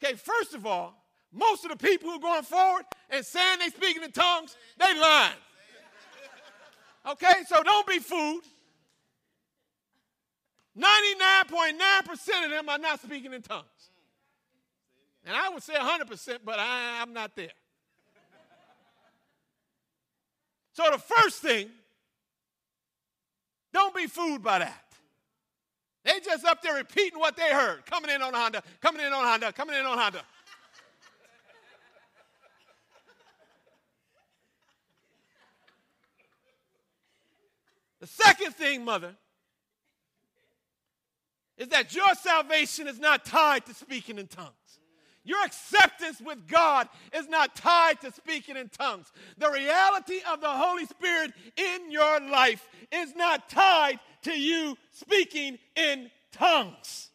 Okay, 0.04 0.16
first 0.16 0.56
of 0.56 0.66
all, 0.66 0.96
most 1.32 1.64
of 1.64 1.72
the 1.72 1.78
people 1.78 2.10
who 2.10 2.16
are 2.16 2.20
going 2.20 2.44
forward 2.44 2.84
and 3.12 3.24
saying 3.24 3.60
they're 3.60 3.70
speaking 3.70 4.04
in 4.04 4.12
tongues, 4.12 4.58
they 4.78 5.00
lying. 5.00 5.32
Okay, 7.12 7.44
so 7.48 7.62
don't 7.62 7.88
be 7.88 8.00
fooled. 8.00 8.44
99.9% 10.78 12.46
of 12.46 12.50
them 12.50 12.70
are 12.70 12.80
not 12.80 13.02
speaking 13.02 13.34
in 13.34 13.42
tongues. 13.42 13.66
And 15.26 15.36
I 15.36 15.50
would 15.50 15.62
say 15.62 15.74
100%, 15.74 16.40
but 16.44 16.58
I, 16.58 17.02
I'm 17.02 17.14
not 17.14 17.36
there. 17.36 17.50
So 20.74 20.90
the 20.90 20.98
first 20.98 21.42
thing, 21.42 21.70
don't 23.74 23.96
be 23.96 24.08
fooled 24.08 24.44
by 24.44 24.60
that. 24.60 24.86
They 26.04 26.20
just 26.24 26.46
up 26.46 26.62
there 26.62 26.76
repeating 26.76 27.20
what 27.20 27.38
they 27.38 27.52
heard. 27.52 27.86
Coming 27.86 28.10
in 28.10 28.22
on 28.22 28.34
Honda, 28.34 28.64
coming 28.82 29.06
in 29.06 29.14
on 29.14 29.24
Honda, 29.24 29.54
coming 29.54 29.76
in 29.76 29.86
on 29.86 29.98
Honda. 29.98 30.22
The 38.00 38.08
second 38.08 38.56
thing, 38.56 38.84
mother, 38.84 39.16
is 41.56 41.68
that 41.68 41.94
your 41.94 42.16
salvation 42.16 42.88
is 42.88 43.00
not 43.00 43.24
tied 43.24 43.68
to 43.68 43.76
speaking 43.76 44.18
in 44.18 44.26
tongues. 44.26 44.80
Your 45.24 45.44
acceptance 45.46 46.20
with 46.20 46.48
God 46.48 46.90
is 47.14 47.30
not 47.30 47.56
tied 47.56 48.02
to 48.02 48.12
speaking 48.12 48.58
in 48.58 48.70
tongues. 48.70 49.12
The 49.38 49.52
reality 49.52 50.20
of 50.32 50.42
the 50.42 50.50
Holy 50.50 50.86
Spirit 50.86 51.32
in 51.56 51.92
your 51.92 52.20
life 52.20 52.68
is 52.92 53.16
not 53.16 53.48
tied 53.48 54.00
to 54.24 54.32
you 54.32 54.78
speaking 54.92 55.60
in 55.76 56.10
tongues. 56.32 57.10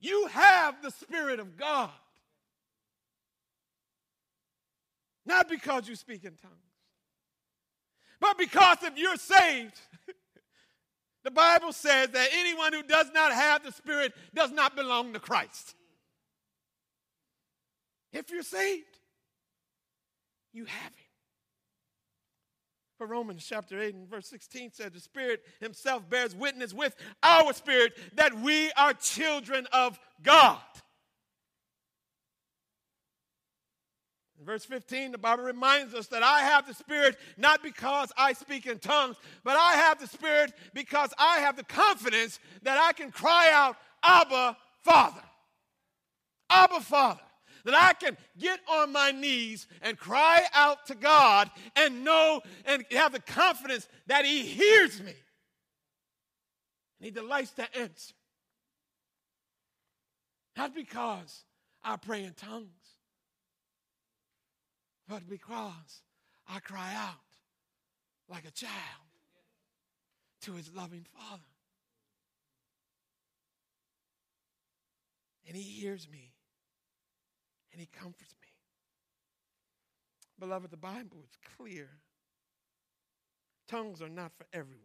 You 0.00 0.26
have 0.28 0.80
the 0.82 0.90
Spirit 0.90 1.38
of 1.38 1.58
God. 1.58 1.90
Not 5.26 5.48
because 5.48 5.86
you 5.86 5.96
speak 5.96 6.24
in 6.24 6.32
tongues. 6.36 6.54
But 8.20 8.38
because 8.38 8.78
if 8.82 8.96
you're 8.96 9.16
saved, 9.16 9.78
the 11.24 11.30
Bible 11.30 11.72
says 11.72 12.10
that 12.10 12.28
anyone 12.32 12.72
who 12.72 12.82
does 12.82 13.10
not 13.12 13.32
have 13.32 13.62
the 13.62 13.72
Spirit 13.72 14.12
does 14.34 14.50
not 14.50 14.76
belong 14.76 15.12
to 15.12 15.20
Christ. 15.20 15.74
If 18.12 18.30
you're 18.30 18.42
saved, 18.42 18.98
you 20.52 20.64
have 20.64 20.92
Him. 20.92 21.04
For 22.98 23.06
Romans 23.06 23.46
chapter 23.48 23.80
8 23.80 23.94
and 23.94 24.08
verse 24.08 24.28
16 24.28 24.72
says, 24.72 24.92
The 24.92 25.00
Spirit 25.00 25.42
Himself 25.60 26.08
bears 26.10 26.34
witness 26.34 26.74
with 26.74 26.94
our 27.22 27.52
spirit 27.54 27.96
that 28.14 28.38
we 28.40 28.70
are 28.72 28.92
children 28.92 29.66
of 29.72 29.98
God. 30.22 30.58
In 34.40 34.46
verse 34.46 34.64
15, 34.64 35.12
the 35.12 35.18
Bible 35.18 35.44
reminds 35.44 35.92
us 35.92 36.06
that 36.06 36.22
I 36.22 36.40
have 36.40 36.66
the 36.66 36.72
Spirit 36.72 37.18
not 37.36 37.62
because 37.62 38.10
I 38.16 38.32
speak 38.32 38.66
in 38.66 38.78
tongues, 38.78 39.16
but 39.44 39.54
I 39.54 39.74
have 39.74 40.00
the 40.00 40.06
Spirit 40.06 40.54
because 40.72 41.12
I 41.18 41.40
have 41.40 41.58
the 41.58 41.64
confidence 41.64 42.40
that 42.62 42.78
I 42.78 42.94
can 42.94 43.10
cry 43.10 43.50
out, 43.52 43.76
Abba, 44.02 44.56
Father. 44.82 45.20
Abba, 46.48 46.80
Father. 46.80 47.20
That 47.66 47.74
I 47.74 47.92
can 47.92 48.16
get 48.38 48.60
on 48.66 48.90
my 48.90 49.10
knees 49.10 49.66
and 49.82 49.98
cry 49.98 50.42
out 50.54 50.86
to 50.86 50.94
God 50.94 51.50
and 51.76 52.02
know 52.02 52.40
and 52.64 52.82
have 52.92 53.12
the 53.12 53.20
confidence 53.20 53.86
that 54.06 54.24
He 54.24 54.40
hears 54.40 55.00
me. 55.00 55.12
And 56.98 57.02
He 57.02 57.10
delights 57.10 57.50
to 57.52 57.76
answer. 57.78 58.14
Not 60.56 60.74
because 60.74 61.44
I 61.84 61.96
pray 61.96 62.24
in 62.24 62.32
tongues 62.32 62.79
but 65.10 65.28
because 65.28 66.02
I 66.48 66.60
cry 66.60 66.94
out 66.94 67.16
like 68.28 68.44
a 68.46 68.52
child 68.52 68.70
to 70.42 70.52
his 70.52 70.70
loving 70.72 71.04
father. 71.12 71.42
And 75.48 75.56
he 75.56 75.62
hears 75.64 76.08
me 76.08 76.32
and 77.72 77.80
he 77.80 77.88
comforts 77.88 78.34
me. 78.40 78.46
Beloved, 80.38 80.70
the 80.70 80.76
Bible 80.76 81.18
is 81.24 81.36
clear. 81.56 81.88
Tongues 83.66 84.00
are 84.00 84.08
not 84.08 84.30
for 84.36 84.46
everyone. 84.52 84.78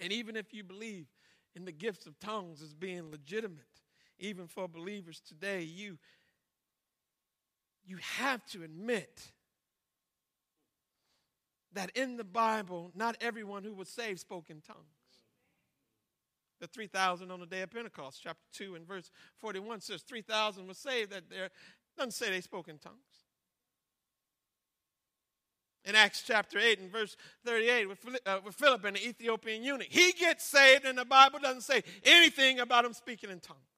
And 0.00 0.12
even 0.12 0.34
if 0.34 0.52
you 0.52 0.64
believe 0.64 1.06
in 1.54 1.64
the 1.64 1.72
gifts 1.72 2.06
of 2.06 2.18
tongues 2.18 2.60
as 2.60 2.74
being 2.74 3.12
legitimate, 3.12 3.62
even 4.18 4.48
for 4.48 4.66
believers 4.66 5.20
today, 5.20 5.62
you 5.62 5.98
you 7.84 7.98
have 8.18 8.44
to 8.46 8.62
admit 8.62 9.32
that 11.74 11.90
in 11.94 12.16
the 12.16 12.24
Bible, 12.24 12.92
not 12.94 13.16
everyone 13.20 13.64
who 13.64 13.74
was 13.74 13.88
saved 13.88 14.20
spoke 14.20 14.50
in 14.50 14.60
tongues. 14.60 14.78
The 16.60 16.66
3,000 16.68 17.30
on 17.30 17.40
the 17.40 17.46
day 17.46 17.62
of 17.62 17.70
Pentecost, 17.70 18.20
chapter 18.22 18.44
2 18.52 18.76
and 18.76 18.86
verse 18.86 19.10
41 19.38 19.80
says 19.80 20.02
3,000 20.02 20.66
were 20.66 20.74
saved. 20.74 21.10
That 21.10 21.28
there 21.28 21.48
doesn't 21.96 22.12
say 22.12 22.30
they 22.30 22.40
spoke 22.40 22.68
in 22.68 22.78
tongues. 22.78 22.96
In 25.84 25.96
Acts 25.96 26.22
chapter 26.24 26.60
8 26.60 26.78
and 26.78 26.92
verse 26.92 27.16
38, 27.44 27.88
with, 27.88 27.98
uh, 28.24 28.38
with 28.44 28.54
Philip 28.54 28.84
and 28.84 28.96
the 28.96 29.08
Ethiopian 29.08 29.64
eunuch, 29.64 29.88
he 29.90 30.12
gets 30.12 30.44
saved, 30.44 30.84
and 30.84 30.96
the 30.96 31.04
Bible 31.04 31.40
doesn't 31.40 31.62
say 31.62 31.82
anything 32.04 32.60
about 32.60 32.84
him 32.84 32.92
speaking 32.92 33.30
in 33.30 33.40
tongues. 33.40 33.71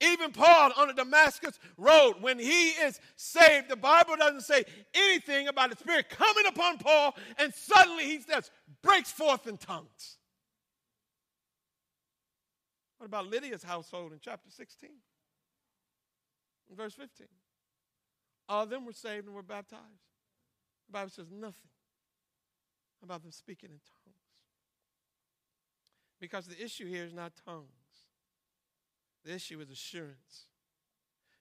Even 0.00 0.30
Paul 0.30 0.70
on 0.76 0.88
the 0.88 0.94
Damascus 0.94 1.58
road, 1.76 2.14
when 2.20 2.38
he 2.38 2.68
is 2.70 3.00
saved, 3.16 3.68
the 3.68 3.76
Bible 3.76 4.14
doesn't 4.16 4.42
say 4.42 4.64
anything 4.94 5.48
about 5.48 5.70
the 5.70 5.76
Spirit 5.76 6.08
coming 6.08 6.46
upon 6.46 6.78
Paul, 6.78 7.16
and 7.38 7.52
suddenly 7.52 8.04
he 8.04 8.20
says, 8.20 8.50
breaks 8.82 9.10
forth 9.10 9.48
in 9.48 9.56
tongues. 9.56 10.18
What 12.98 13.06
about 13.06 13.26
Lydia's 13.26 13.62
household 13.62 14.12
in 14.12 14.18
chapter 14.20 14.50
16? 14.50 14.90
In 16.70 16.76
verse 16.76 16.94
15. 16.94 17.26
All 18.48 18.64
of 18.64 18.70
them 18.70 18.86
were 18.86 18.92
saved 18.92 19.26
and 19.26 19.34
were 19.34 19.42
baptized. 19.42 19.82
The 20.88 20.92
Bible 20.92 21.10
says 21.10 21.26
nothing 21.30 21.70
about 23.02 23.22
them 23.22 23.32
speaking 23.32 23.70
in 23.70 23.80
tongues. 24.04 24.16
Because 26.20 26.46
the 26.46 26.62
issue 26.62 26.86
here 26.86 27.04
is 27.04 27.12
not 27.12 27.32
tongues. 27.44 27.77
The 29.28 29.34
issue 29.34 29.60
is 29.60 29.68
assurance. 29.68 30.46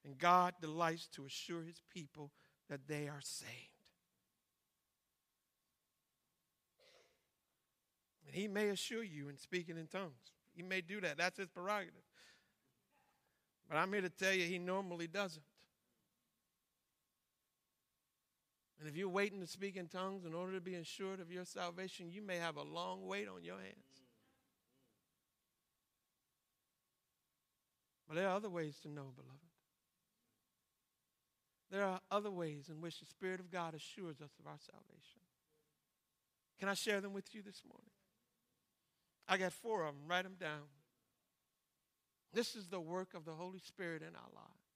And 0.04 0.18
God 0.18 0.56
delights 0.60 1.08
to 1.14 1.26
assure 1.26 1.64
his 1.64 1.82
people 1.90 2.32
that 2.70 2.82
they 2.86 3.08
are 3.08 3.22
saved. 3.22 3.54
And 8.26 8.36
he 8.36 8.50
may 8.50 8.68
assure 8.68 9.04
you 9.04 9.30
in 9.30 9.38
speaking 9.38 9.78
in 9.78 9.88
tongues. 9.88 10.34
He 10.54 10.64
may 10.64 10.82
do 10.82 11.00
that. 11.00 11.18
That's 11.18 11.38
his 11.38 11.48
prerogative. 11.48 12.04
But 13.70 13.78
I'm 13.78 13.94
here 13.94 14.02
to 14.02 14.10
tell 14.10 14.34
you, 14.34 14.44
he 14.44 14.60
normally 14.60 15.08
doesn't. 15.08 15.46
And 18.82 18.90
if 18.90 18.98
you're 18.98 19.08
waiting 19.08 19.40
to 19.40 19.48
speak 19.48 19.78
in 19.78 19.88
tongues 19.88 20.26
in 20.26 20.34
order 20.34 20.56
to 20.56 20.62
be 20.62 20.76
assured 20.76 21.22
of 21.22 21.32
your 21.32 21.46
salvation, 21.46 22.12
you 22.12 22.22
may 22.22 22.36
have 22.36 22.58
a 22.58 22.64
long 22.64 23.08
wait 23.08 23.30
on 23.30 23.46
your 23.46 23.60
hands. 23.60 23.87
But 28.08 28.16
there 28.16 28.28
are 28.28 28.36
other 28.36 28.50
ways 28.50 28.78
to 28.84 28.88
know, 28.90 29.12
beloved. 29.16 29.48
There 31.70 31.84
are 31.84 32.00
other 32.10 32.32
ways 32.32 32.70
in 32.70 32.80
which 32.80 33.00
the 33.00 33.06
Spirit 33.06 33.40
of 33.40 33.52
God 33.52 33.74
assures 33.74 34.22
us 34.22 34.32
of 34.40 34.48
our 34.48 34.60
salvation. 34.60 35.22
Can 36.60 36.70
I 36.70 36.74
share 36.74 37.02
them 37.02 37.14
with 37.14 37.36
you 37.36 37.42
this 37.42 37.62
morning? 37.68 37.92
I 39.28 39.38
got 39.38 39.52
four 39.52 39.86
of 39.86 39.94
them. 39.94 40.04
Write 40.08 40.24
them 40.24 40.38
down. 40.40 40.70
This 42.34 42.56
is 42.56 42.68
the 42.68 42.80
work 42.80 43.14
of 43.14 43.26
the 43.26 43.34
Holy 43.34 43.60
Spirit 43.60 44.02
in 44.02 44.16
our 44.16 44.32
lives. 44.34 44.68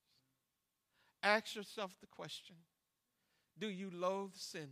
Ask 1.24 1.56
yourself 1.56 1.92
the 2.02 2.08
question 2.08 2.56
Do 3.58 3.70
you 3.70 3.90
loathe 3.94 4.36
sin? 4.36 4.70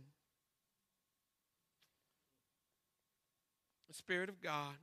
The 3.88 3.94
Spirit 3.94 4.28
of 4.28 4.40
God 4.40 4.76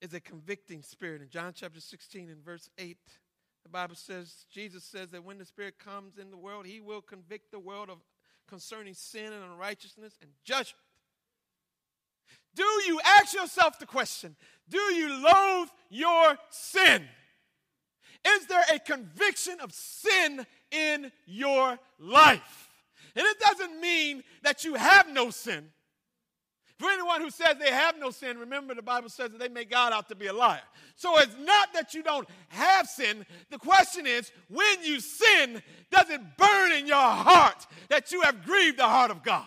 is 0.00 0.14
a 0.14 0.20
convicting 0.20 0.82
spirit. 0.82 1.22
In 1.22 1.28
John 1.28 1.52
chapter 1.54 1.80
16 1.80 2.28
and 2.28 2.44
verse 2.44 2.70
8, 2.78 2.96
the 3.62 3.68
Bible 3.68 3.94
says, 3.94 4.46
Jesus 4.50 4.84
says 4.84 5.10
that 5.10 5.24
when 5.24 5.38
the 5.38 5.44
Spirit 5.44 5.78
comes 5.78 6.18
in 6.18 6.30
the 6.30 6.36
world, 6.36 6.66
he 6.66 6.80
will 6.80 7.02
convict 7.02 7.50
the 7.50 7.58
world 7.58 7.90
of 7.90 7.98
concerning 8.48 8.94
sin 8.94 9.32
and 9.32 9.44
unrighteousness 9.44 10.14
and 10.22 10.30
judgment. 10.44 10.82
Do 12.54 12.64
you 12.86 13.00
ask 13.04 13.34
yourself 13.34 13.78
the 13.78 13.86
question, 13.86 14.34
do 14.68 14.78
you 14.78 15.22
loathe 15.22 15.68
your 15.88 16.36
sin? 16.50 17.04
Is 18.26 18.46
there 18.46 18.64
a 18.74 18.78
conviction 18.78 19.60
of 19.60 19.72
sin 19.72 20.46
in 20.70 21.12
your 21.26 21.78
life? 21.98 22.68
And 23.14 23.24
it 23.24 23.38
doesn't 23.40 23.80
mean 23.80 24.22
that 24.42 24.64
you 24.64 24.74
have 24.74 25.08
no 25.12 25.30
sin. 25.30 25.70
For 26.80 26.88
anyone 26.88 27.20
who 27.20 27.28
says 27.28 27.56
they 27.58 27.70
have 27.70 27.98
no 27.98 28.10
sin, 28.10 28.38
remember 28.38 28.74
the 28.74 28.80
Bible 28.80 29.10
says 29.10 29.32
that 29.32 29.38
they 29.38 29.50
make 29.50 29.68
God 29.68 29.92
out 29.92 30.08
to 30.08 30.14
be 30.14 30.28
a 30.28 30.32
liar. 30.32 30.62
So 30.96 31.18
it's 31.18 31.36
not 31.38 31.74
that 31.74 31.92
you 31.92 32.02
don't 32.02 32.26
have 32.48 32.86
sin. 32.86 33.26
The 33.50 33.58
question 33.58 34.06
is, 34.06 34.32
when 34.48 34.82
you 34.82 34.98
sin, 34.98 35.62
does 35.90 36.08
it 36.08 36.22
burn 36.38 36.72
in 36.72 36.86
your 36.86 36.96
heart 36.96 37.66
that 37.90 38.12
you 38.12 38.22
have 38.22 38.46
grieved 38.46 38.78
the 38.78 38.86
heart 38.86 39.10
of 39.10 39.22
God? 39.22 39.44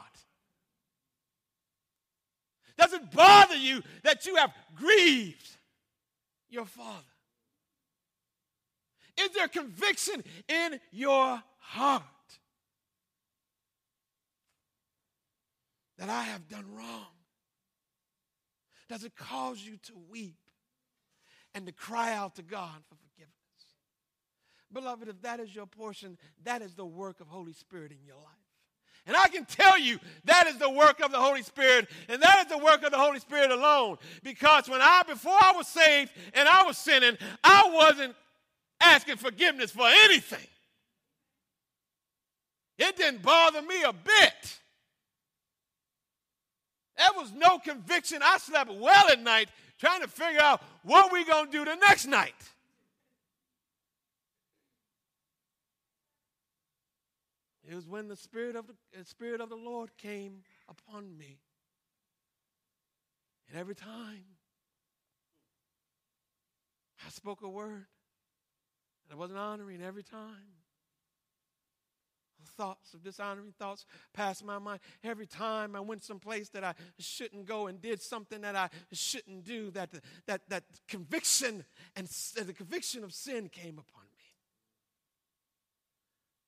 Does 2.77 2.93
it 2.93 3.09
bother 3.09 3.55
you 3.55 3.81
that 4.03 4.27
you 4.27 4.35
have 4.35 4.53
grieved 4.75 5.57
your 6.51 6.65
Father? 6.65 7.01
Is 9.19 9.31
there 9.31 9.47
conviction 9.47 10.23
in 10.47 10.79
your 10.91 11.41
heart 11.57 12.03
that 15.97 16.11
I 16.11 16.21
have 16.25 16.47
done 16.47 16.65
wrong? 16.75 17.07
Does 18.93 19.05
it 19.05 19.15
cause 19.15 19.59
you 19.59 19.77
to 19.87 19.93
weep 20.11 20.37
and 21.55 21.65
to 21.65 21.71
cry 21.71 22.13
out 22.13 22.35
to 22.35 22.43
God 22.43 22.75
for 22.87 22.95
forgiveness? 22.95 23.33
Beloved, 24.71 25.07
if 25.07 25.19
that 25.23 25.39
is 25.39 25.55
your 25.55 25.65
portion, 25.65 26.15
that 26.43 26.61
is 26.61 26.75
the 26.75 26.85
work 26.85 27.19
of 27.19 27.25
Holy 27.25 27.53
Spirit 27.53 27.91
in 27.91 27.97
your 28.05 28.17
life. 28.17 28.27
And 29.07 29.17
I 29.17 29.29
can 29.29 29.45
tell 29.45 29.79
you 29.79 29.99
that 30.25 30.45
is 30.45 30.59
the 30.59 30.69
work 30.69 30.99
of 30.99 31.11
the 31.11 31.17
Holy 31.17 31.41
Spirit, 31.41 31.89
and 32.07 32.21
that 32.21 32.45
is 32.45 32.55
the 32.55 32.63
work 32.63 32.83
of 32.83 32.91
the 32.91 32.99
Holy 32.99 33.19
Spirit 33.19 33.49
alone. 33.49 33.97
Because 34.21 34.69
when 34.69 34.79
I, 34.79 35.01
before 35.07 35.39
I 35.41 35.53
was 35.55 35.67
saved 35.67 36.11
and 36.35 36.47
I 36.47 36.61
was 36.61 36.77
sinning, 36.77 37.17
I 37.43 37.71
wasn't 37.73 38.13
asking 38.79 39.17
forgiveness 39.17 39.71
for 39.71 39.87
anything. 39.87 40.47
It 42.77 42.95
didn't 42.95 43.23
bother 43.23 43.63
me 43.63 43.81
a 43.81 43.91
bit. 43.91 44.59
There 46.97 47.09
was 47.15 47.31
no 47.31 47.59
conviction. 47.59 48.19
I 48.23 48.37
slept 48.37 48.71
well 48.71 49.09
at 49.09 49.21
night 49.21 49.49
trying 49.79 50.01
to 50.01 50.07
figure 50.07 50.41
out 50.41 50.61
what 50.83 51.11
we 51.11 51.25
going 51.25 51.47
to 51.47 51.51
do 51.51 51.65
the 51.65 51.75
next 51.75 52.05
night. 52.05 52.35
It 57.69 57.75
was 57.75 57.87
when 57.87 58.07
the 58.07 58.15
Spirit 58.15 58.55
of 58.55 58.67
the, 58.67 58.73
the 58.97 59.05
Spirit 59.05 59.41
of 59.41 59.49
the 59.49 59.55
Lord 59.55 59.89
came 59.97 60.43
upon 60.69 61.17
me. 61.17 61.39
And 63.49 63.59
every 63.59 63.75
time 63.75 64.25
I 67.05 67.09
spoke 67.09 67.41
a 67.41 67.49
word, 67.49 67.87
and 69.03 69.11
I 69.11 69.15
wasn't 69.15 69.39
honoring 69.39 69.81
every 69.81 70.03
time 70.03 70.62
thoughts 72.45 72.93
of 72.93 73.03
dishonoring 73.03 73.53
thoughts 73.57 73.85
passed 74.13 74.43
my 74.43 74.59
mind. 74.59 74.79
Every 75.03 75.25
time 75.25 75.75
I 75.75 75.79
went 75.79 76.03
someplace 76.03 76.49
that 76.49 76.63
I 76.63 76.73
shouldn't 76.99 77.45
go 77.45 77.67
and 77.67 77.81
did 77.81 78.01
something 78.01 78.41
that 78.41 78.55
I 78.55 78.69
shouldn't 78.91 79.43
do, 79.43 79.71
that, 79.71 79.89
that, 80.27 80.41
that 80.49 80.63
conviction 80.87 81.63
and 81.95 82.07
the 82.07 82.53
conviction 82.53 83.03
of 83.03 83.13
sin 83.13 83.49
came 83.49 83.79
upon 83.79 84.03
me. 84.17 84.23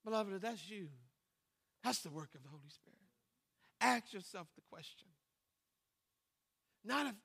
Beloved, 0.06 0.40
that's 0.42 0.70
you, 0.70 0.90
that's 1.84 2.00
the 2.00 2.12
work 2.12 2.36
of 2.36 2.44
the 2.44 2.50
Holy 2.50 2.70
Spirit. 2.70 3.00
Ask 3.82 4.14
yourself 4.14 4.48
the 4.56 4.62
question. 4.70 5.08
Not 6.84 7.08
if 7.08 7.16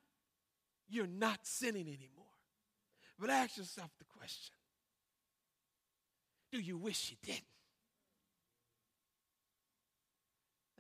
you're 0.89 1.07
not 1.07 1.41
sinning 1.43 1.87
anymore, 1.87 2.27
but 3.19 3.29
ask 3.31 3.59
yourself 3.59 3.91
the 3.99 4.05
question 4.05 4.55
Do 6.51 6.59
you 6.59 6.79
wish 6.79 7.11
you 7.11 7.17
didn't? 7.23 7.45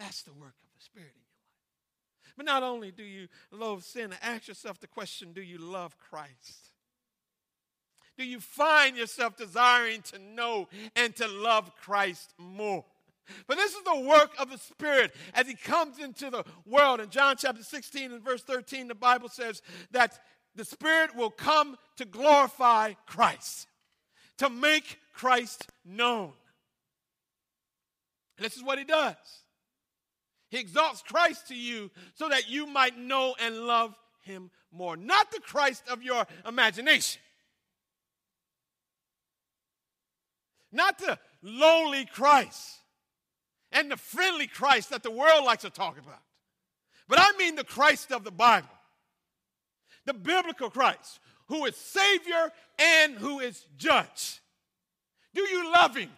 That's 0.00 0.22
the 0.22 0.32
work 0.32 0.54
of 0.62 0.68
the 0.76 0.82
Spirit 0.82 1.12
in 1.14 1.20
your 1.20 1.28
life. 2.24 2.34
But 2.38 2.46
not 2.46 2.62
only 2.62 2.90
do 2.90 3.02
you 3.02 3.28
loathe 3.52 3.82
sin, 3.82 4.14
ask 4.22 4.48
yourself 4.48 4.80
the 4.80 4.86
question 4.86 5.34
do 5.34 5.42
you 5.42 5.58
love 5.58 5.94
Christ? 5.98 6.70
Do 8.16 8.24
you 8.24 8.40
find 8.40 8.96
yourself 8.96 9.36
desiring 9.36 10.00
to 10.12 10.18
know 10.18 10.68
and 10.96 11.14
to 11.16 11.28
love 11.28 11.76
Christ 11.76 12.32
more? 12.38 12.84
But 13.46 13.58
this 13.58 13.74
is 13.74 13.82
the 13.82 14.00
work 14.00 14.32
of 14.38 14.50
the 14.50 14.58
Spirit 14.58 15.14
as 15.34 15.46
He 15.46 15.54
comes 15.54 15.98
into 15.98 16.30
the 16.30 16.44
world. 16.66 17.00
In 17.00 17.10
John 17.10 17.36
chapter 17.38 17.62
16 17.62 18.10
and 18.10 18.24
verse 18.24 18.42
13, 18.42 18.88
the 18.88 18.94
Bible 18.94 19.28
says 19.28 19.60
that 19.90 20.18
the 20.56 20.64
Spirit 20.64 21.14
will 21.14 21.30
come 21.30 21.76
to 21.96 22.06
glorify 22.06 22.94
Christ, 23.06 23.68
to 24.38 24.48
make 24.48 24.98
Christ 25.12 25.68
known. 25.84 26.32
And 28.38 28.46
this 28.46 28.56
is 28.56 28.62
what 28.62 28.78
He 28.78 28.84
does. 28.84 29.14
He 30.50 30.58
exalts 30.58 31.02
Christ 31.02 31.48
to 31.48 31.54
you 31.54 31.90
so 32.14 32.28
that 32.28 32.50
you 32.50 32.66
might 32.66 32.98
know 32.98 33.34
and 33.40 33.56
love 33.66 33.94
him 34.22 34.50
more. 34.72 34.96
Not 34.96 35.30
the 35.30 35.40
Christ 35.40 35.84
of 35.88 36.02
your 36.02 36.26
imagination, 36.46 37.22
not 40.72 40.98
the 40.98 41.18
lowly 41.42 42.04
Christ 42.04 42.78
and 43.72 43.90
the 43.90 43.96
friendly 43.96 44.48
Christ 44.48 44.90
that 44.90 45.02
the 45.02 45.10
world 45.10 45.44
likes 45.44 45.62
to 45.62 45.70
talk 45.70 45.98
about, 45.98 46.22
but 47.08 47.18
I 47.20 47.32
mean 47.38 47.54
the 47.54 47.64
Christ 47.64 48.12
of 48.12 48.24
the 48.24 48.32
Bible, 48.32 48.68
the 50.04 50.14
biblical 50.14 50.68
Christ 50.68 51.20
who 51.50 51.64
is 51.64 51.76
Savior 51.76 52.52
and 52.78 53.14
who 53.16 53.40
is 53.40 53.66
Judge. 53.76 54.40
Do 55.34 55.42
you 55.42 55.70
love 55.72 55.96
him? 55.96 56.10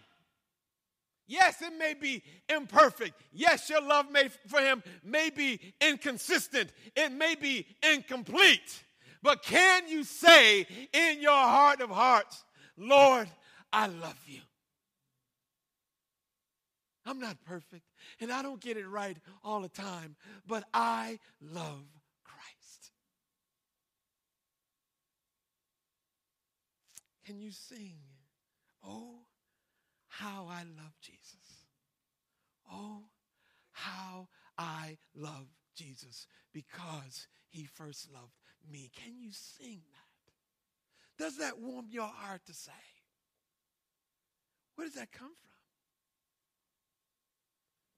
Yes, 1.27 1.61
it 1.61 1.73
may 1.77 1.93
be 1.93 2.21
imperfect. 2.49 3.13
Yes, 3.31 3.69
your 3.69 3.81
love 3.81 4.11
may, 4.11 4.29
for 4.47 4.59
him 4.59 4.83
may 5.03 5.29
be 5.29 5.59
inconsistent. 5.79 6.71
It 6.95 7.11
may 7.11 7.35
be 7.35 7.65
incomplete. 7.81 8.83
But 9.21 9.41
can 9.41 9.87
you 9.87 10.03
say 10.03 10.67
in 10.91 11.21
your 11.21 11.31
heart 11.31 11.79
of 11.79 11.89
hearts, 11.89 12.43
Lord, 12.77 13.29
I 13.71 13.87
love 13.87 14.19
you? 14.27 14.41
I'm 17.05 17.19
not 17.19 17.37
perfect 17.45 17.83
and 18.19 18.31
I 18.31 18.41
don't 18.41 18.61
get 18.61 18.77
it 18.77 18.87
right 18.87 19.17
all 19.43 19.61
the 19.61 19.69
time, 19.69 20.15
but 20.47 20.63
I 20.73 21.19
love 21.41 21.83
Christ. 22.23 22.91
Can 27.25 27.39
you 27.39 27.51
sing, 27.51 27.95
Oh, 28.85 29.22
how 30.19 30.47
I 30.49 30.59
love 30.59 30.93
Jesus. 31.01 31.65
Oh, 32.71 33.03
how 33.71 34.27
I 34.57 34.97
love 35.15 35.47
Jesus 35.75 36.27
because 36.53 37.27
he 37.49 37.65
first 37.65 38.11
loved 38.13 38.33
me. 38.71 38.91
Can 38.95 39.17
you 39.19 39.31
sing 39.31 39.81
that? 39.91 41.23
Does 41.23 41.37
that 41.37 41.59
warm 41.59 41.87
your 41.89 42.07
heart 42.07 42.41
to 42.45 42.53
say? 42.53 42.71
Where 44.75 44.87
does 44.87 44.95
that 44.95 45.11
come 45.11 45.31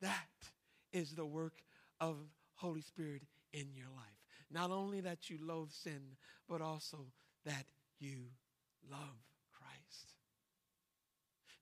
from? 0.01 0.09
That 0.09 0.51
is 0.93 1.11
the 1.11 1.25
work 1.25 1.63
of 1.99 2.17
Holy 2.55 2.81
Spirit 2.81 3.23
in 3.53 3.67
your 3.75 3.89
life. 3.95 4.23
Not 4.51 4.71
only 4.71 5.01
that 5.01 5.29
you 5.29 5.37
loathe 5.41 5.71
sin, 5.71 6.15
but 6.47 6.61
also 6.61 7.07
that 7.45 7.65
you 7.99 8.27
love 8.89 9.17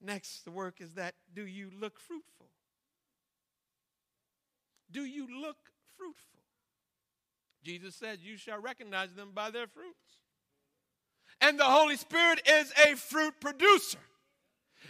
Next, 0.03 0.43
the 0.43 0.51
work 0.51 0.81
is 0.81 0.95
that 0.95 1.15
do 1.33 1.47
you 1.47 1.71
look 1.79 1.99
fruitful? 1.99 2.49
Do 4.91 5.05
you 5.05 5.27
look 5.41 5.57
fruitful? 5.97 6.41
Jesus 7.63 7.95
said, 7.95 8.19
You 8.21 8.35
shall 8.35 8.59
recognize 8.59 9.13
them 9.13 9.31
by 9.33 9.49
their 9.49 9.67
fruits. 9.67 9.97
And 11.39 11.57
the 11.57 11.63
Holy 11.63 11.95
Spirit 11.95 12.41
is 12.47 12.71
a 12.85 12.95
fruit 12.95 13.33
producer. 13.39 13.99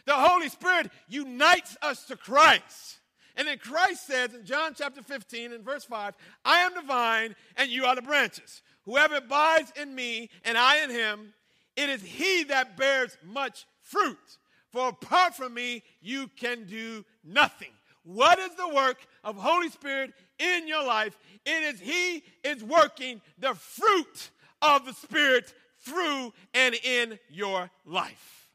The 0.05 0.13
Holy 0.13 0.49
Spirit 0.49 0.91
unites 1.07 1.77
us 1.81 2.05
to 2.05 2.17
Christ. 2.17 2.99
And 3.35 3.47
then 3.47 3.57
Christ 3.59 4.07
says 4.07 4.33
in 4.33 4.45
John 4.45 4.73
chapter 4.75 5.01
15 5.01 5.53
and 5.53 5.63
verse 5.63 5.85
5, 5.85 6.15
I 6.43 6.59
am 6.59 6.73
the 6.75 6.81
vine 6.81 7.35
and 7.55 7.71
you 7.71 7.85
are 7.85 7.95
the 7.95 8.01
branches. 8.01 8.61
Whoever 8.85 9.15
abides 9.15 9.71
in 9.79 9.95
me 9.95 10.29
and 10.43 10.57
I 10.57 10.83
in 10.83 10.89
him, 10.89 11.33
it 11.75 11.89
is 11.89 12.03
he 12.03 12.43
that 12.45 12.77
bears 12.77 13.17
much 13.23 13.65
fruit. 13.81 14.37
For 14.73 14.89
apart 14.89 15.35
from 15.35 15.53
me, 15.53 15.83
you 16.01 16.29
can 16.35 16.65
do 16.65 17.05
nothing. 17.23 17.69
What 18.03 18.39
is 18.39 18.55
the 18.55 18.67
work 18.67 18.97
of 19.23 19.37
Holy 19.37 19.69
Spirit 19.69 20.13
in 20.39 20.67
your 20.67 20.83
life? 20.83 21.15
It 21.45 21.75
is 21.75 21.79
He 21.79 22.23
is 22.43 22.63
working 22.63 23.21
the 23.37 23.53
fruit 23.53 24.31
of 24.63 24.85
the 24.85 24.93
Spirit 24.93 25.53
through 25.81 26.33
and 26.55 26.73
in 26.73 27.19
your 27.29 27.69
life. 27.85 28.49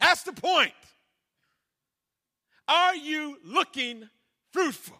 That's 0.00 0.24
the 0.24 0.32
point. 0.32 0.72
Are 2.66 2.96
you 2.96 3.38
looking 3.44 4.08
fruitful? 4.52 4.98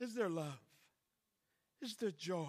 Is 0.00 0.14
there 0.14 0.28
love? 0.28 0.58
Is 1.80 1.94
there 1.96 2.10
joy? 2.10 2.48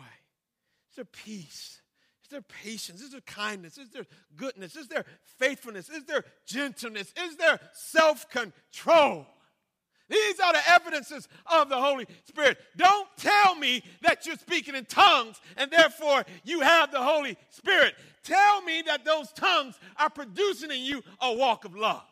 Is 0.96 1.04
there 1.04 1.06
peace? 1.26 1.82
Is 2.24 2.30
there 2.30 2.41
patience? 2.41 3.02
Is 3.02 3.12
there 3.12 3.20
kindness? 3.20 3.78
Is 3.78 3.89
there 3.89 4.06
goodness? 4.38 4.78
Is 4.78 4.88
there 4.88 5.04
faithfulness? 5.38 5.89
Is 5.89 6.06
there 6.06 6.24
gentleness? 6.46 7.14
Is 7.22 7.36
there 7.36 7.60
self 7.74 8.30
control? 8.30 9.28
These 10.08 10.39
are 10.39 10.54
the 10.54 10.70
evidences 10.70 11.28
of 11.52 11.68
the 11.68 11.76
Holy 11.76 12.08
Spirit. 12.24 12.60
Don't 12.78 13.10
tell 13.18 13.56
me 13.56 13.84
that 14.04 14.26
you're 14.26 14.38
speaking 14.38 14.74
in 14.74 14.86
tongues 14.86 15.41
and 15.58 15.70
therefore 15.70 16.24
you 16.46 16.62
have 16.62 16.93
the 16.93 17.02
Holy 17.02 17.36
Spirit. 17.50 17.96
Tell 18.24 18.62
me 18.62 18.84
that 18.84 19.04
those 19.04 19.34
tongues 19.34 19.78
are 19.98 20.10
producing 20.10 20.72
in 20.72 20.80
you 20.80 21.02
a 21.20 21.34
walk 21.34 21.66
of 21.66 21.76
love. 21.76 22.04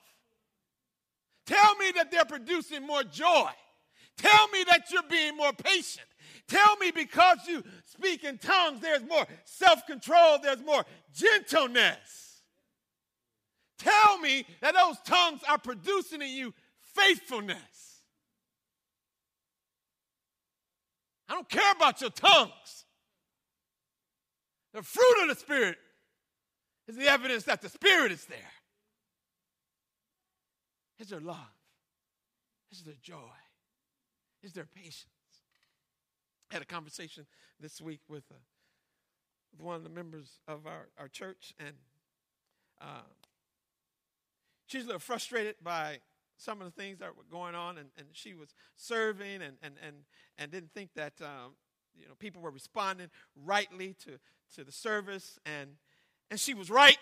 Tell 1.46 1.76
me 1.78 1.94
that 1.96 2.12
they're 2.12 2.26
producing 2.26 2.86
more 2.86 3.04
joy. 3.04 3.50
Tell 4.18 4.48
me 4.50 4.66
that 4.68 4.92
you're 4.92 5.04
being 5.04 5.38
more 5.38 5.54
patient. 5.54 6.08
Tell 6.48 6.76
me 6.78 6.92
because 6.92 7.40
you 7.48 7.64
speak 7.86 8.24
in 8.24 8.38
tongues, 8.38 8.82
there's 8.82 9.04
more 9.04 9.26
self 9.46 9.86
control, 9.86 10.40
there's 10.42 10.64
more 10.64 10.86
gentleness. 11.14 12.42
Tell 13.80 14.18
me 14.20 14.46
that 14.62 14.76
those 14.76 14.98
tongues 15.06 15.42
are 15.50 15.58
producing 15.58 16.22
in 16.22 16.30
you 16.30 16.54
faithfulness. 16.96 18.02
I 21.28 21.36
don't 21.36 21.50
care 21.50 21.72
about 21.72 22.02
your 22.02 22.10
tongues. 22.12 22.86
The 24.74 24.82
fruit 24.82 25.24
of 25.24 25.30
the 25.30 25.36
Spirit 25.36 25.78
is 26.88 26.96
the 26.96 27.08
evidence 27.08 27.44
that 27.44 27.62
the 27.62 27.70
Spirit 27.70 28.12
is 28.12 28.26
there. 28.26 28.38
Is 31.00 31.10
there 31.10 31.20
love? 31.20 31.38
Is 32.72 32.82
there 32.84 32.96
joy? 33.02 33.16
Is 34.42 34.54
there 34.54 34.66
patience? 34.66 35.13
Had 36.54 36.62
a 36.62 36.66
conversation 36.66 37.26
this 37.60 37.82
week 37.82 38.02
with, 38.08 38.26
uh, 38.30 38.36
with 39.52 39.62
one 39.62 39.76
of 39.76 39.84
the 39.84 39.90
members 39.90 40.40
of 40.48 40.68
our, 40.68 40.90
our 41.00 41.08
church, 41.08 41.52
and 41.60 41.74
uh, 42.80 43.02
she's 44.68 44.84
a 44.84 44.86
little 44.86 45.00
frustrated 45.00 45.56
by 45.64 45.98
some 46.38 46.62
of 46.62 46.66
the 46.66 46.80
things 46.80 47.00
that 47.00 47.18
were 47.18 47.24
going 47.32 47.56
on, 47.56 47.80
and, 47.80 47.90
and 47.98 48.06
she 48.12 48.36
was 48.36 48.54
serving 48.76 49.42
and, 49.42 49.58
and, 49.64 49.78
and, 49.84 49.96
and 50.38 50.52
didn't 50.52 50.72
think 50.76 50.92
that 50.96 51.14
um, 51.24 51.56
you 51.96 52.06
know 52.06 52.14
people 52.20 52.40
were 52.40 52.52
responding 52.52 53.10
rightly 53.36 53.96
to, 54.06 54.20
to 54.54 54.64
the 54.64 54.72
service, 54.72 55.40
and, 55.48 55.72
and 56.30 56.40
she 56.40 56.54
was 56.54 56.70
right. 56.70 57.00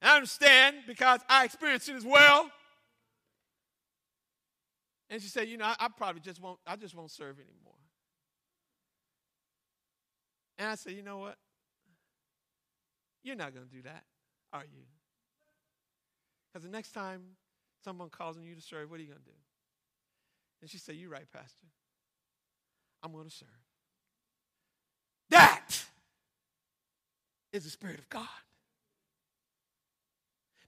And 0.00 0.10
I 0.10 0.14
understand 0.14 0.76
because 0.86 1.20
I 1.28 1.44
experienced 1.44 1.90
it 1.90 1.94
as 1.94 2.06
well. 2.06 2.50
And 5.10 5.20
she 5.20 5.28
said, 5.28 5.46
you 5.46 5.58
know, 5.58 5.66
I, 5.66 5.76
I 5.78 5.88
probably 5.88 6.22
just 6.22 6.40
won't, 6.40 6.58
I 6.66 6.76
just 6.76 6.94
won't 6.94 7.10
serve 7.10 7.36
anymore. 7.36 7.74
And 10.60 10.68
I 10.68 10.74
said, 10.74 10.92
you 10.92 11.02
know 11.02 11.16
what? 11.16 11.36
You're 13.24 13.34
not 13.34 13.54
going 13.54 13.66
to 13.66 13.72
do 13.72 13.80
that, 13.82 14.04
are 14.52 14.62
you? 14.62 14.82
Because 16.52 16.64
the 16.64 16.70
next 16.70 16.92
time 16.92 17.22
someone 17.82 18.10
calls 18.10 18.36
on 18.36 18.44
you 18.44 18.54
to 18.54 18.60
serve, 18.60 18.90
what 18.90 19.00
are 19.00 19.02
you 19.02 19.08
going 19.08 19.20
to 19.20 19.24
do? 19.24 19.36
And 20.60 20.70
she 20.70 20.76
said, 20.76 20.96
You're 20.96 21.08
right, 21.10 21.26
Pastor. 21.32 21.66
I'm 23.02 23.12
going 23.12 23.24
to 23.24 23.34
serve. 23.34 23.48
That 25.30 25.82
is 27.54 27.64
the 27.64 27.70
Spirit 27.70 27.98
of 27.98 28.08
God. 28.10 28.26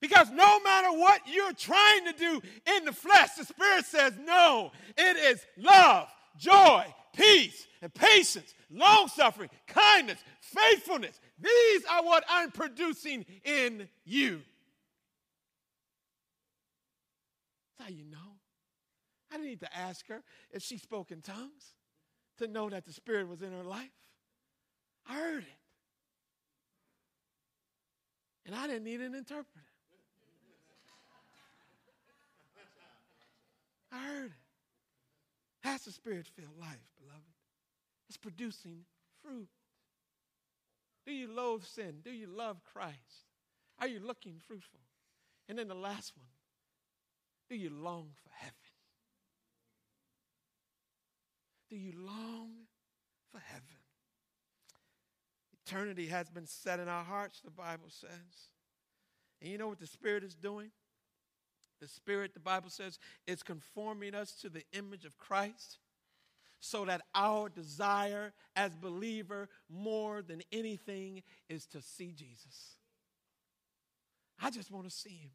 Because 0.01 0.31
no 0.31 0.61
matter 0.61 0.89
what 0.99 1.21
you're 1.27 1.53
trying 1.53 2.07
to 2.07 2.13
do 2.13 2.41
in 2.77 2.87
the 2.87 2.93
flesh, 2.93 3.33
the 3.37 3.45
Spirit 3.45 3.85
says, 3.85 4.15
No, 4.25 4.73
it 4.97 5.17
is 5.17 5.45
love, 5.59 6.09
joy, 6.39 6.87
peace, 7.13 7.67
and 7.81 7.93
patience, 7.93 8.55
long 8.71 9.09
suffering, 9.09 9.51
kindness, 9.67 10.19
faithfulness. 10.41 11.21
These 11.41 11.85
are 11.91 12.05
what 12.05 12.25
I'm 12.29 12.51
producing 12.51 13.25
in 13.45 13.89
you. 14.05 14.41
That's 17.79 17.91
how 17.91 17.95
you 17.95 18.05
know. 18.05 18.19
I 19.31 19.37
didn't 19.37 19.49
need 19.49 19.61
to 19.61 19.77
ask 19.77 20.07
her 20.09 20.23
if 20.51 20.63
she 20.63 20.79
spoke 20.79 21.11
in 21.11 21.23
tongues 21.23 21.75
to 22.39 22.47
know 22.47 22.69
that 22.71 22.85
the 22.85 22.93
Spirit 22.93 23.29
was 23.29 23.43
in 23.43 23.53
her 23.53 23.65
life. 23.65 23.91
I 25.09 25.15
heard 25.15 25.43
it. 25.43 25.49
And 28.47 28.55
I 28.55 28.67
didn't 28.67 28.85
need 28.85 29.01
an 29.01 29.15
interpreter. 29.15 29.67
I 33.93 34.07
heard 34.07 34.27
it. 34.27 34.42
That's 35.63 35.87
a 35.87 35.93
spirit 35.93 36.27
filled 36.27 36.59
life, 36.61 36.91
beloved. 36.99 37.23
It's 38.09 38.17
producing 38.17 38.85
fruit. 39.23 39.49
Do 41.07 41.13
you 41.13 41.33
loathe 41.33 41.65
sin? 41.65 42.01
Do 42.05 42.11
you 42.11 42.27
love 42.27 42.63
Christ? 42.65 43.27
Are 43.81 43.89
you 43.89 44.01
looking 44.01 44.39
fruitful? 44.47 44.81
And 45.49 45.59
then 45.59 45.69
the 45.69 45.75
last 45.75 46.13
one 46.17 46.27
do 47.53 47.57
you 47.57 47.69
long 47.69 48.09
for 48.23 48.31
heaven? 48.35 48.55
Do 51.69 51.77
you 51.77 51.93
long 51.99 52.51
for 53.31 53.41
heaven? 53.41 53.77
Eternity 55.67 56.07
has 56.07 56.31
been 56.31 56.47
set 56.47 56.81
in 56.81 56.89
our 56.89 57.05
hearts, 57.05 57.41
the 57.45 57.51
Bible 57.51 57.89
says. 57.89 58.51
And 59.41 59.51
you 59.51 59.59
know 59.59 59.69
what 59.69 59.81
the 59.81 59.87
Spirit 59.87 60.25
is 60.25 60.35
doing? 60.35 60.71
The 61.83 61.89
Spirit, 61.89 62.33
the 62.33 62.41
Bible 62.41 62.71
says, 62.71 63.01
is 63.27 63.43
conforming 63.43 64.15
us 64.15 64.31
to 64.43 64.49
the 64.49 64.63
image 64.73 65.05
of 65.05 65.19
Christ 65.19 65.79
so 66.61 66.85
that 66.85 67.03
our 67.13 67.49
desire 67.49 68.33
as 68.55 68.77
believer 68.77 69.49
more 69.69 70.23
than 70.23 70.43
anything 70.53 71.25
is 71.49 71.67
to 71.67 71.83
see 71.83 72.13
Jesus. 72.13 72.77
I 74.41 74.51
just 74.51 74.71
want 74.71 74.89
to 74.89 74.95
see 74.95 75.17
him. 75.17 75.33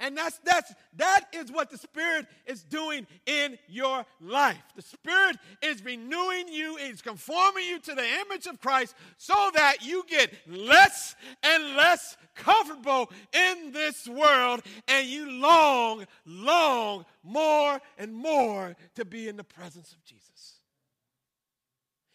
And 0.00 0.16
that's 0.16 0.38
that's 0.44 0.74
that 0.96 1.26
is 1.32 1.52
what 1.52 1.70
the 1.70 1.78
Spirit 1.78 2.26
is 2.46 2.64
doing 2.64 3.06
in 3.26 3.56
your 3.68 4.04
life. 4.20 4.62
The 4.74 4.82
Spirit 4.82 5.36
is 5.62 5.84
renewing 5.84 6.48
you, 6.48 6.76
is 6.76 7.00
conforming 7.00 7.64
you 7.64 7.78
to 7.78 7.94
the 7.94 8.06
image 8.26 8.46
of 8.46 8.60
Christ 8.60 8.94
so 9.18 9.50
that 9.54 9.78
you 9.82 10.04
get 10.08 10.32
less 10.48 11.14
and 11.44 11.76
less 11.76 12.16
comfortable 12.34 13.10
in 13.32 13.70
this 13.72 14.08
world 14.08 14.62
and 14.88 15.06
you 15.06 15.30
long, 15.30 16.06
long 16.26 17.04
more 17.22 17.80
and 17.96 18.12
more 18.12 18.74
to 18.96 19.04
be 19.04 19.28
in 19.28 19.36
the 19.36 19.44
presence 19.44 19.92
of 19.92 20.04
Jesus. 20.04 20.54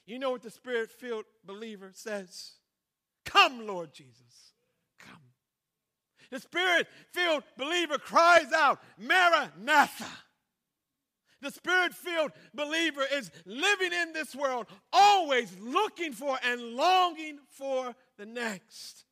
You 0.06 0.20
know 0.20 0.32
what 0.32 0.42
the 0.42 0.52
Spirit 0.52 0.92
filled 0.92 1.26
believer 1.46 1.92
says? 1.94 2.54
Come, 3.24 3.66
Lord 3.66 3.94
Jesus. 3.94 4.50
The 6.32 6.40
spirit 6.40 6.88
filled 7.12 7.44
believer 7.58 7.98
cries 7.98 8.52
out, 8.54 8.80
Maranatha. 8.98 10.06
The 11.42 11.52
spirit 11.52 11.94
filled 11.94 12.32
believer 12.54 13.04
is 13.14 13.32
living 13.46 13.94
in 13.94 14.14
this 14.14 14.36
world, 14.36 14.68
always 14.92 15.56
looking 15.60 16.12
for 16.12 16.38
and 16.44 16.76
longing 16.76 17.40
for 17.50 17.96
the 18.18 18.26
next. 18.26 19.06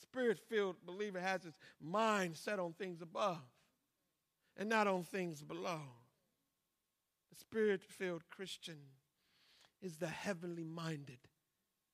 Spirit 0.00 0.40
filled 0.48 0.76
believer 0.86 1.20
has 1.20 1.42
his 1.44 1.58
mind 1.80 2.36
set 2.36 2.58
on 2.58 2.72
things 2.72 3.02
above 3.02 3.42
and 4.56 4.68
not 4.68 4.86
on 4.86 5.02
things 5.02 5.42
below. 5.42 5.82
The 7.30 7.36
spirit 7.36 7.82
filled 7.82 8.22
Christian 8.30 8.78
is 9.82 9.96
the 9.96 10.08
heavenly 10.08 10.64
minded 10.64 11.18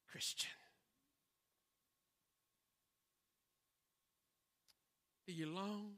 Christian. 0.09 0.51
Do 5.27 5.33
you 5.33 5.47
long 5.47 5.93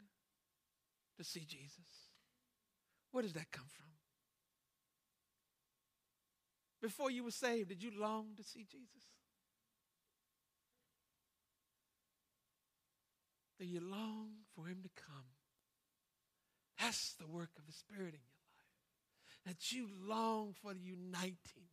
to 1.17 1.25
see 1.25 1.45
Jesus? 1.47 2.09
Where 3.13 3.23
does 3.23 3.33
that 3.35 3.51
come 3.51 3.67
from? 3.69 3.87
Before 6.83 7.11
you 7.11 7.25
were 7.25 7.31
saved, 7.31 7.71
did 7.71 7.83
you 7.83 7.93
long 7.99 8.35
to 8.37 8.43
see 8.43 8.67
Jesus? 8.71 9.05
Do 13.59 13.65
you 13.65 13.81
long 13.81 14.31
for 14.55 14.67
him 14.67 14.81
to 14.83 14.91
come? 14.95 15.25
That's 16.79 17.15
the 17.15 17.27
work 17.27 17.51
of 17.57 17.67
the 17.67 17.73
Spirit 17.73 18.13
in 18.13 18.21
your 18.21 18.43
life. 18.59 19.47
That 19.47 19.73
you 19.73 19.89
long 20.07 20.55
for 20.61 20.75
the 20.75 20.83
uniting, 20.83 21.69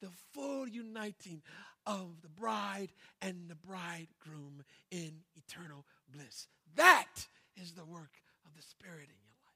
the 0.00 0.10
full 0.32 0.66
uniting 0.66 1.42
of 1.84 2.22
the 2.22 2.28
bride 2.28 2.92
and 3.20 3.48
the 3.48 3.54
bridegroom 3.54 4.62
in 4.90 5.24
eternal 5.34 5.84
bliss. 6.10 6.46
That 6.76 7.26
is 7.56 7.72
the 7.72 7.84
work 7.84 8.12
of 8.44 8.54
the 8.56 8.62
Spirit 8.62 9.08
in 9.08 9.20
your 9.22 9.36
life. 9.44 9.54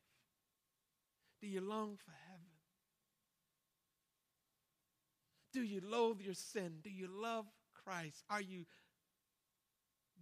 Do 1.40 1.46
you 1.46 1.60
long 1.60 1.96
for 1.96 2.12
heaven? 2.28 2.46
Do 5.52 5.62
you 5.62 5.80
loathe 5.84 6.20
your 6.20 6.34
sin? 6.34 6.78
Do 6.82 6.90
you 6.90 7.08
love 7.08 7.46
Christ? 7.84 8.22
Are 8.30 8.40
you 8.40 8.66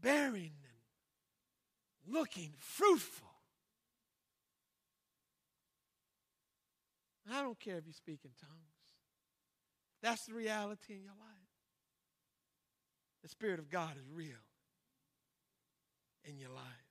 bearing 0.01 0.53
and 0.65 2.15
looking 2.15 2.53
fruitful? 2.59 3.29
I 7.33 7.43
don't 7.43 7.59
care 7.59 7.77
if 7.79 7.87
you 7.87 7.93
speak 7.93 8.21
in 8.25 8.31
tongues. 8.41 8.53
That's 10.03 10.27
the 10.27 10.35
reality 10.35 10.95
in 10.95 11.03
your 11.03 11.17
life. 11.19 11.37
The 13.23 13.29
Spirit 13.29 13.59
of 13.59 13.69
God 13.69 13.97
is 13.99 14.09
real 14.09 14.29
in 16.25 16.39
your 16.39 16.51
life. 16.51 16.86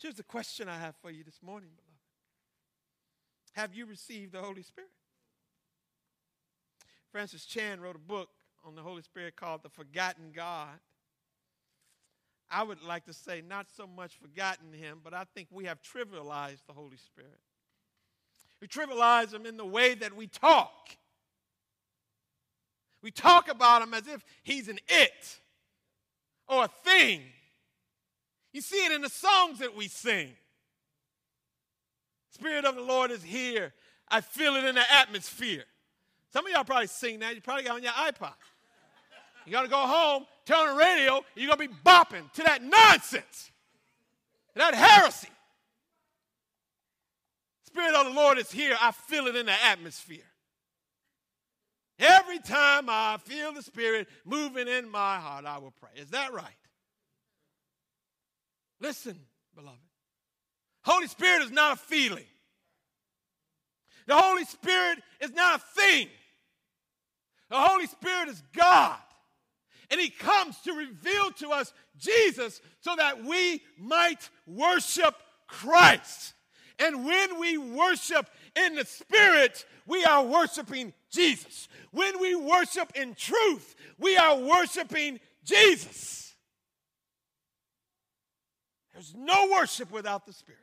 Here's 0.00 0.14
the 0.14 0.22
question 0.22 0.68
I 0.68 0.78
have 0.78 0.94
for 1.02 1.10
you 1.10 1.24
this 1.24 1.40
morning, 1.42 1.70
beloved. 1.74 1.88
Have 3.52 3.74
you 3.74 3.86
received 3.86 4.32
the 4.32 4.40
Holy 4.40 4.62
Spirit? 4.62 4.90
Francis 7.10 7.44
Chan 7.44 7.80
wrote 7.80 7.96
a 7.96 7.98
book 7.98 8.28
on 8.64 8.76
the 8.76 8.82
Holy 8.82 9.02
Spirit 9.02 9.34
called 9.34 9.62
The 9.62 9.68
Forgotten 9.68 10.30
God. 10.32 10.78
I 12.50 12.62
would 12.62 12.82
like 12.82 13.04
to 13.06 13.12
say, 13.12 13.42
not 13.46 13.66
so 13.76 13.86
much 13.86 14.16
forgotten 14.16 14.72
him, 14.72 15.00
but 15.02 15.12
I 15.12 15.24
think 15.34 15.48
we 15.50 15.64
have 15.64 15.80
trivialized 15.82 16.64
the 16.66 16.72
Holy 16.72 16.96
Spirit. 16.96 17.40
We 18.60 18.68
trivialize 18.68 19.32
him 19.32 19.46
in 19.46 19.56
the 19.56 19.66
way 19.66 19.94
that 19.94 20.14
we 20.14 20.28
talk. 20.28 20.96
We 23.02 23.10
talk 23.10 23.48
about 23.48 23.82
him 23.82 23.94
as 23.94 24.06
if 24.06 24.24
he's 24.42 24.68
an 24.68 24.78
it 24.88 25.40
or 26.48 26.64
a 26.64 26.68
thing. 26.68 27.22
You 28.52 28.60
see 28.60 28.84
it 28.84 28.92
in 28.92 29.02
the 29.02 29.08
songs 29.08 29.58
that 29.58 29.76
we 29.76 29.88
sing. 29.88 30.30
Spirit 32.30 32.64
of 32.64 32.76
the 32.76 32.82
Lord 32.82 33.10
is 33.10 33.22
here. 33.22 33.72
I 34.08 34.20
feel 34.20 34.56
it 34.56 34.64
in 34.64 34.74
the 34.74 34.92
atmosphere. 34.92 35.64
Some 36.32 36.46
of 36.46 36.52
y'all 36.52 36.64
probably 36.64 36.86
sing 36.86 37.20
that. 37.20 37.34
You 37.34 37.40
probably 37.40 37.64
got 37.64 37.76
on 37.76 37.82
your 37.82 37.92
iPod. 37.92 38.34
You 39.48 39.52
got 39.52 39.62
to 39.62 39.68
go 39.68 39.78
home, 39.78 40.26
turn 40.44 40.58
on 40.58 40.76
the 40.76 40.84
radio, 40.84 41.24
you're 41.34 41.46
going 41.46 41.68
to 41.68 41.74
be 41.74 41.80
bopping 41.82 42.30
to 42.34 42.42
that 42.42 42.62
nonsense, 42.62 43.50
that 44.54 44.74
heresy. 44.74 45.28
Spirit 47.64 47.94
of 47.94 48.06
the 48.06 48.12
Lord 48.12 48.36
is 48.36 48.50
here. 48.50 48.76
I 48.80 48.92
feel 48.92 49.26
it 49.26 49.36
in 49.36 49.46
the 49.46 49.64
atmosphere. 49.64 50.24
Every 51.98 52.38
time 52.40 52.86
I 52.88 53.16
feel 53.24 53.52
the 53.52 53.62
Spirit 53.62 54.06
moving 54.24 54.68
in 54.68 54.90
my 54.90 55.16
heart, 55.18 55.46
I 55.46 55.58
will 55.58 55.72
pray. 55.80 55.90
Is 55.96 56.10
that 56.10 56.32
right? 56.34 56.44
Listen, 58.80 59.18
beloved. 59.54 59.78
Holy 60.84 61.06
Spirit 61.06 61.42
is 61.42 61.50
not 61.50 61.74
a 61.74 61.76
feeling. 61.76 62.24
The 64.06 64.16
Holy 64.16 64.44
Spirit 64.44 64.98
is 65.20 65.32
not 65.32 65.60
a 65.60 65.80
thing. 65.80 66.08
The 67.50 67.58
Holy 67.58 67.86
Spirit 67.86 68.28
is 68.28 68.42
God. 68.56 68.98
And 69.90 70.00
He 70.00 70.10
comes 70.10 70.58
to 70.60 70.72
reveal 70.72 71.30
to 71.32 71.50
us 71.50 71.72
Jesus 71.98 72.60
so 72.80 72.94
that 72.96 73.24
we 73.24 73.62
might 73.78 74.28
worship 74.46 75.14
Christ. 75.46 76.34
And 76.78 77.04
when 77.04 77.40
we 77.40 77.58
worship 77.58 78.28
in 78.54 78.76
the 78.76 78.84
Spirit, 78.84 79.64
we 79.86 80.04
are 80.04 80.24
worshiping 80.24 80.92
Jesus. 81.10 81.68
When 81.90 82.20
we 82.20 82.34
worship 82.34 82.92
in 82.94 83.14
truth, 83.14 83.74
we 83.98 84.16
are 84.16 84.38
worshiping 84.38 85.18
Jesus. 85.44 86.27
There's 88.98 89.14
no 89.14 89.50
worship 89.52 89.92
without 89.92 90.26
the 90.26 90.32
Spirit. 90.32 90.58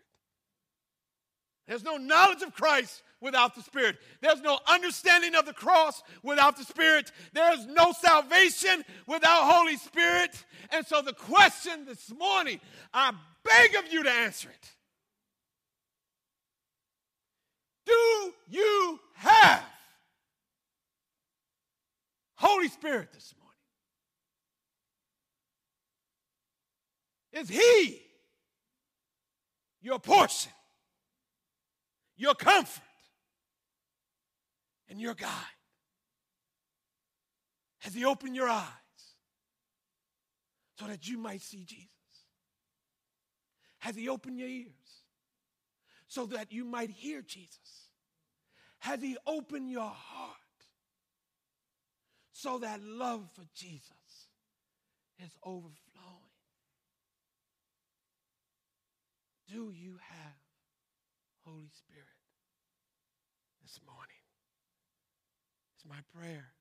There's 1.70 1.86
no 1.86 1.96
knowledge 1.96 2.42
of 2.42 2.54
Christ 2.54 3.02
without 3.22 3.56
the 3.56 3.62
Spirit. 3.62 3.96
There's 4.20 4.42
no 4.42 4.60
understanding 4.68 5.36
of 5.36 5.46
the 5.46 5.54
cross 5.54 6.04
without 6.22 6.58
the 6.58 6.66
Spirit. 6.66 7.14
There's 7.32 7.66
no 7.66 7.94
salvation 7.94 8.84
without 9.08 9.44
Holy 9.44 9.78
Spirit. 9.78 10.32
And 10.74 10.86
so 10.86 11.02
the 11.02 11.14
question 11.14 11.86
this 11.86 12.12
morning, 12.12 12.60
I 12.94 13.14
beg 13.46 13.76
of 13.76 13.94
you 13.94 14.04
to 14.04 14.12
answer 14.12 14.50
it. 14.50 14.70
Do 17.86 18.34
you 18.50 19.00
have 19.14 19.64
Holy 22.36 22.68
Spirit 22.68 23.14
this 23.14 23.34
morning? 27.32 27.46
Is 27.48 27.48
He 27.48 28.05
your 29.86 30.00
portion? 30.00 30.52
your 32.18 32.34
comfort, 32.34 32.84
and 34.90 35.00
your 35.00 35.14
guide? 35.14 35.30
Has 37.80 37.94
He 37.94 38.06
opened 38.06 38.36
your 38.36 38.50
eyes 38.50 38.66
so 40.80 40.88
that 40.88 41.08
you 41.08 41.18
might 41.18 41.42
see 41.42 41.64
Jesus? 41.64 41.90
Has 43.80 43.96
He 43.96 44.10
opened 44.10 44.40
your 44.40 44.48
ears 44.48 44.72
so 46.08 46.26
that 46.28 46.52
you 46.52 46.66
might 46.66 46.90
hear 46.90 47.22
Jesus? 47.22 47.90
Has 48.80 49.02
He 49.02 49.18
opened 49.28 49.70
your 49.70 49.92
heart 49.94 50.32
so 52.32 52.60
that 52.60 52.82
love 52.82 53.28
for 53.34 53.44
Jesus 53.54 53.92
is 55.20 55.32
overflowing? 55.44 55.95
do 59.48 59.72
you 59.72 59.98
have, 60.02 60.40
Holy 61.46 61.70
Spirit, 61.72 62.20
this 63.62 63.80
morning? 63.86 64.24
It's 65.76 65.86
my 65.86 66.02
prayer. 66.14 66.54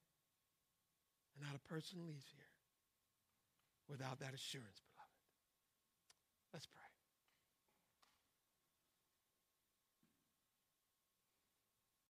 And 1.34 1.46
not 1.46 1.56
a 1.56 1.68
person 1.68 2.06
leaves 2.06 2.26
here 2.30 2.52
without 3.88 4.20
that 4.20 4.34
assurance, 4.34 4.80
beloved. 4.86 5.20
Let's 6.52 6.66
pray. 6.66 6.93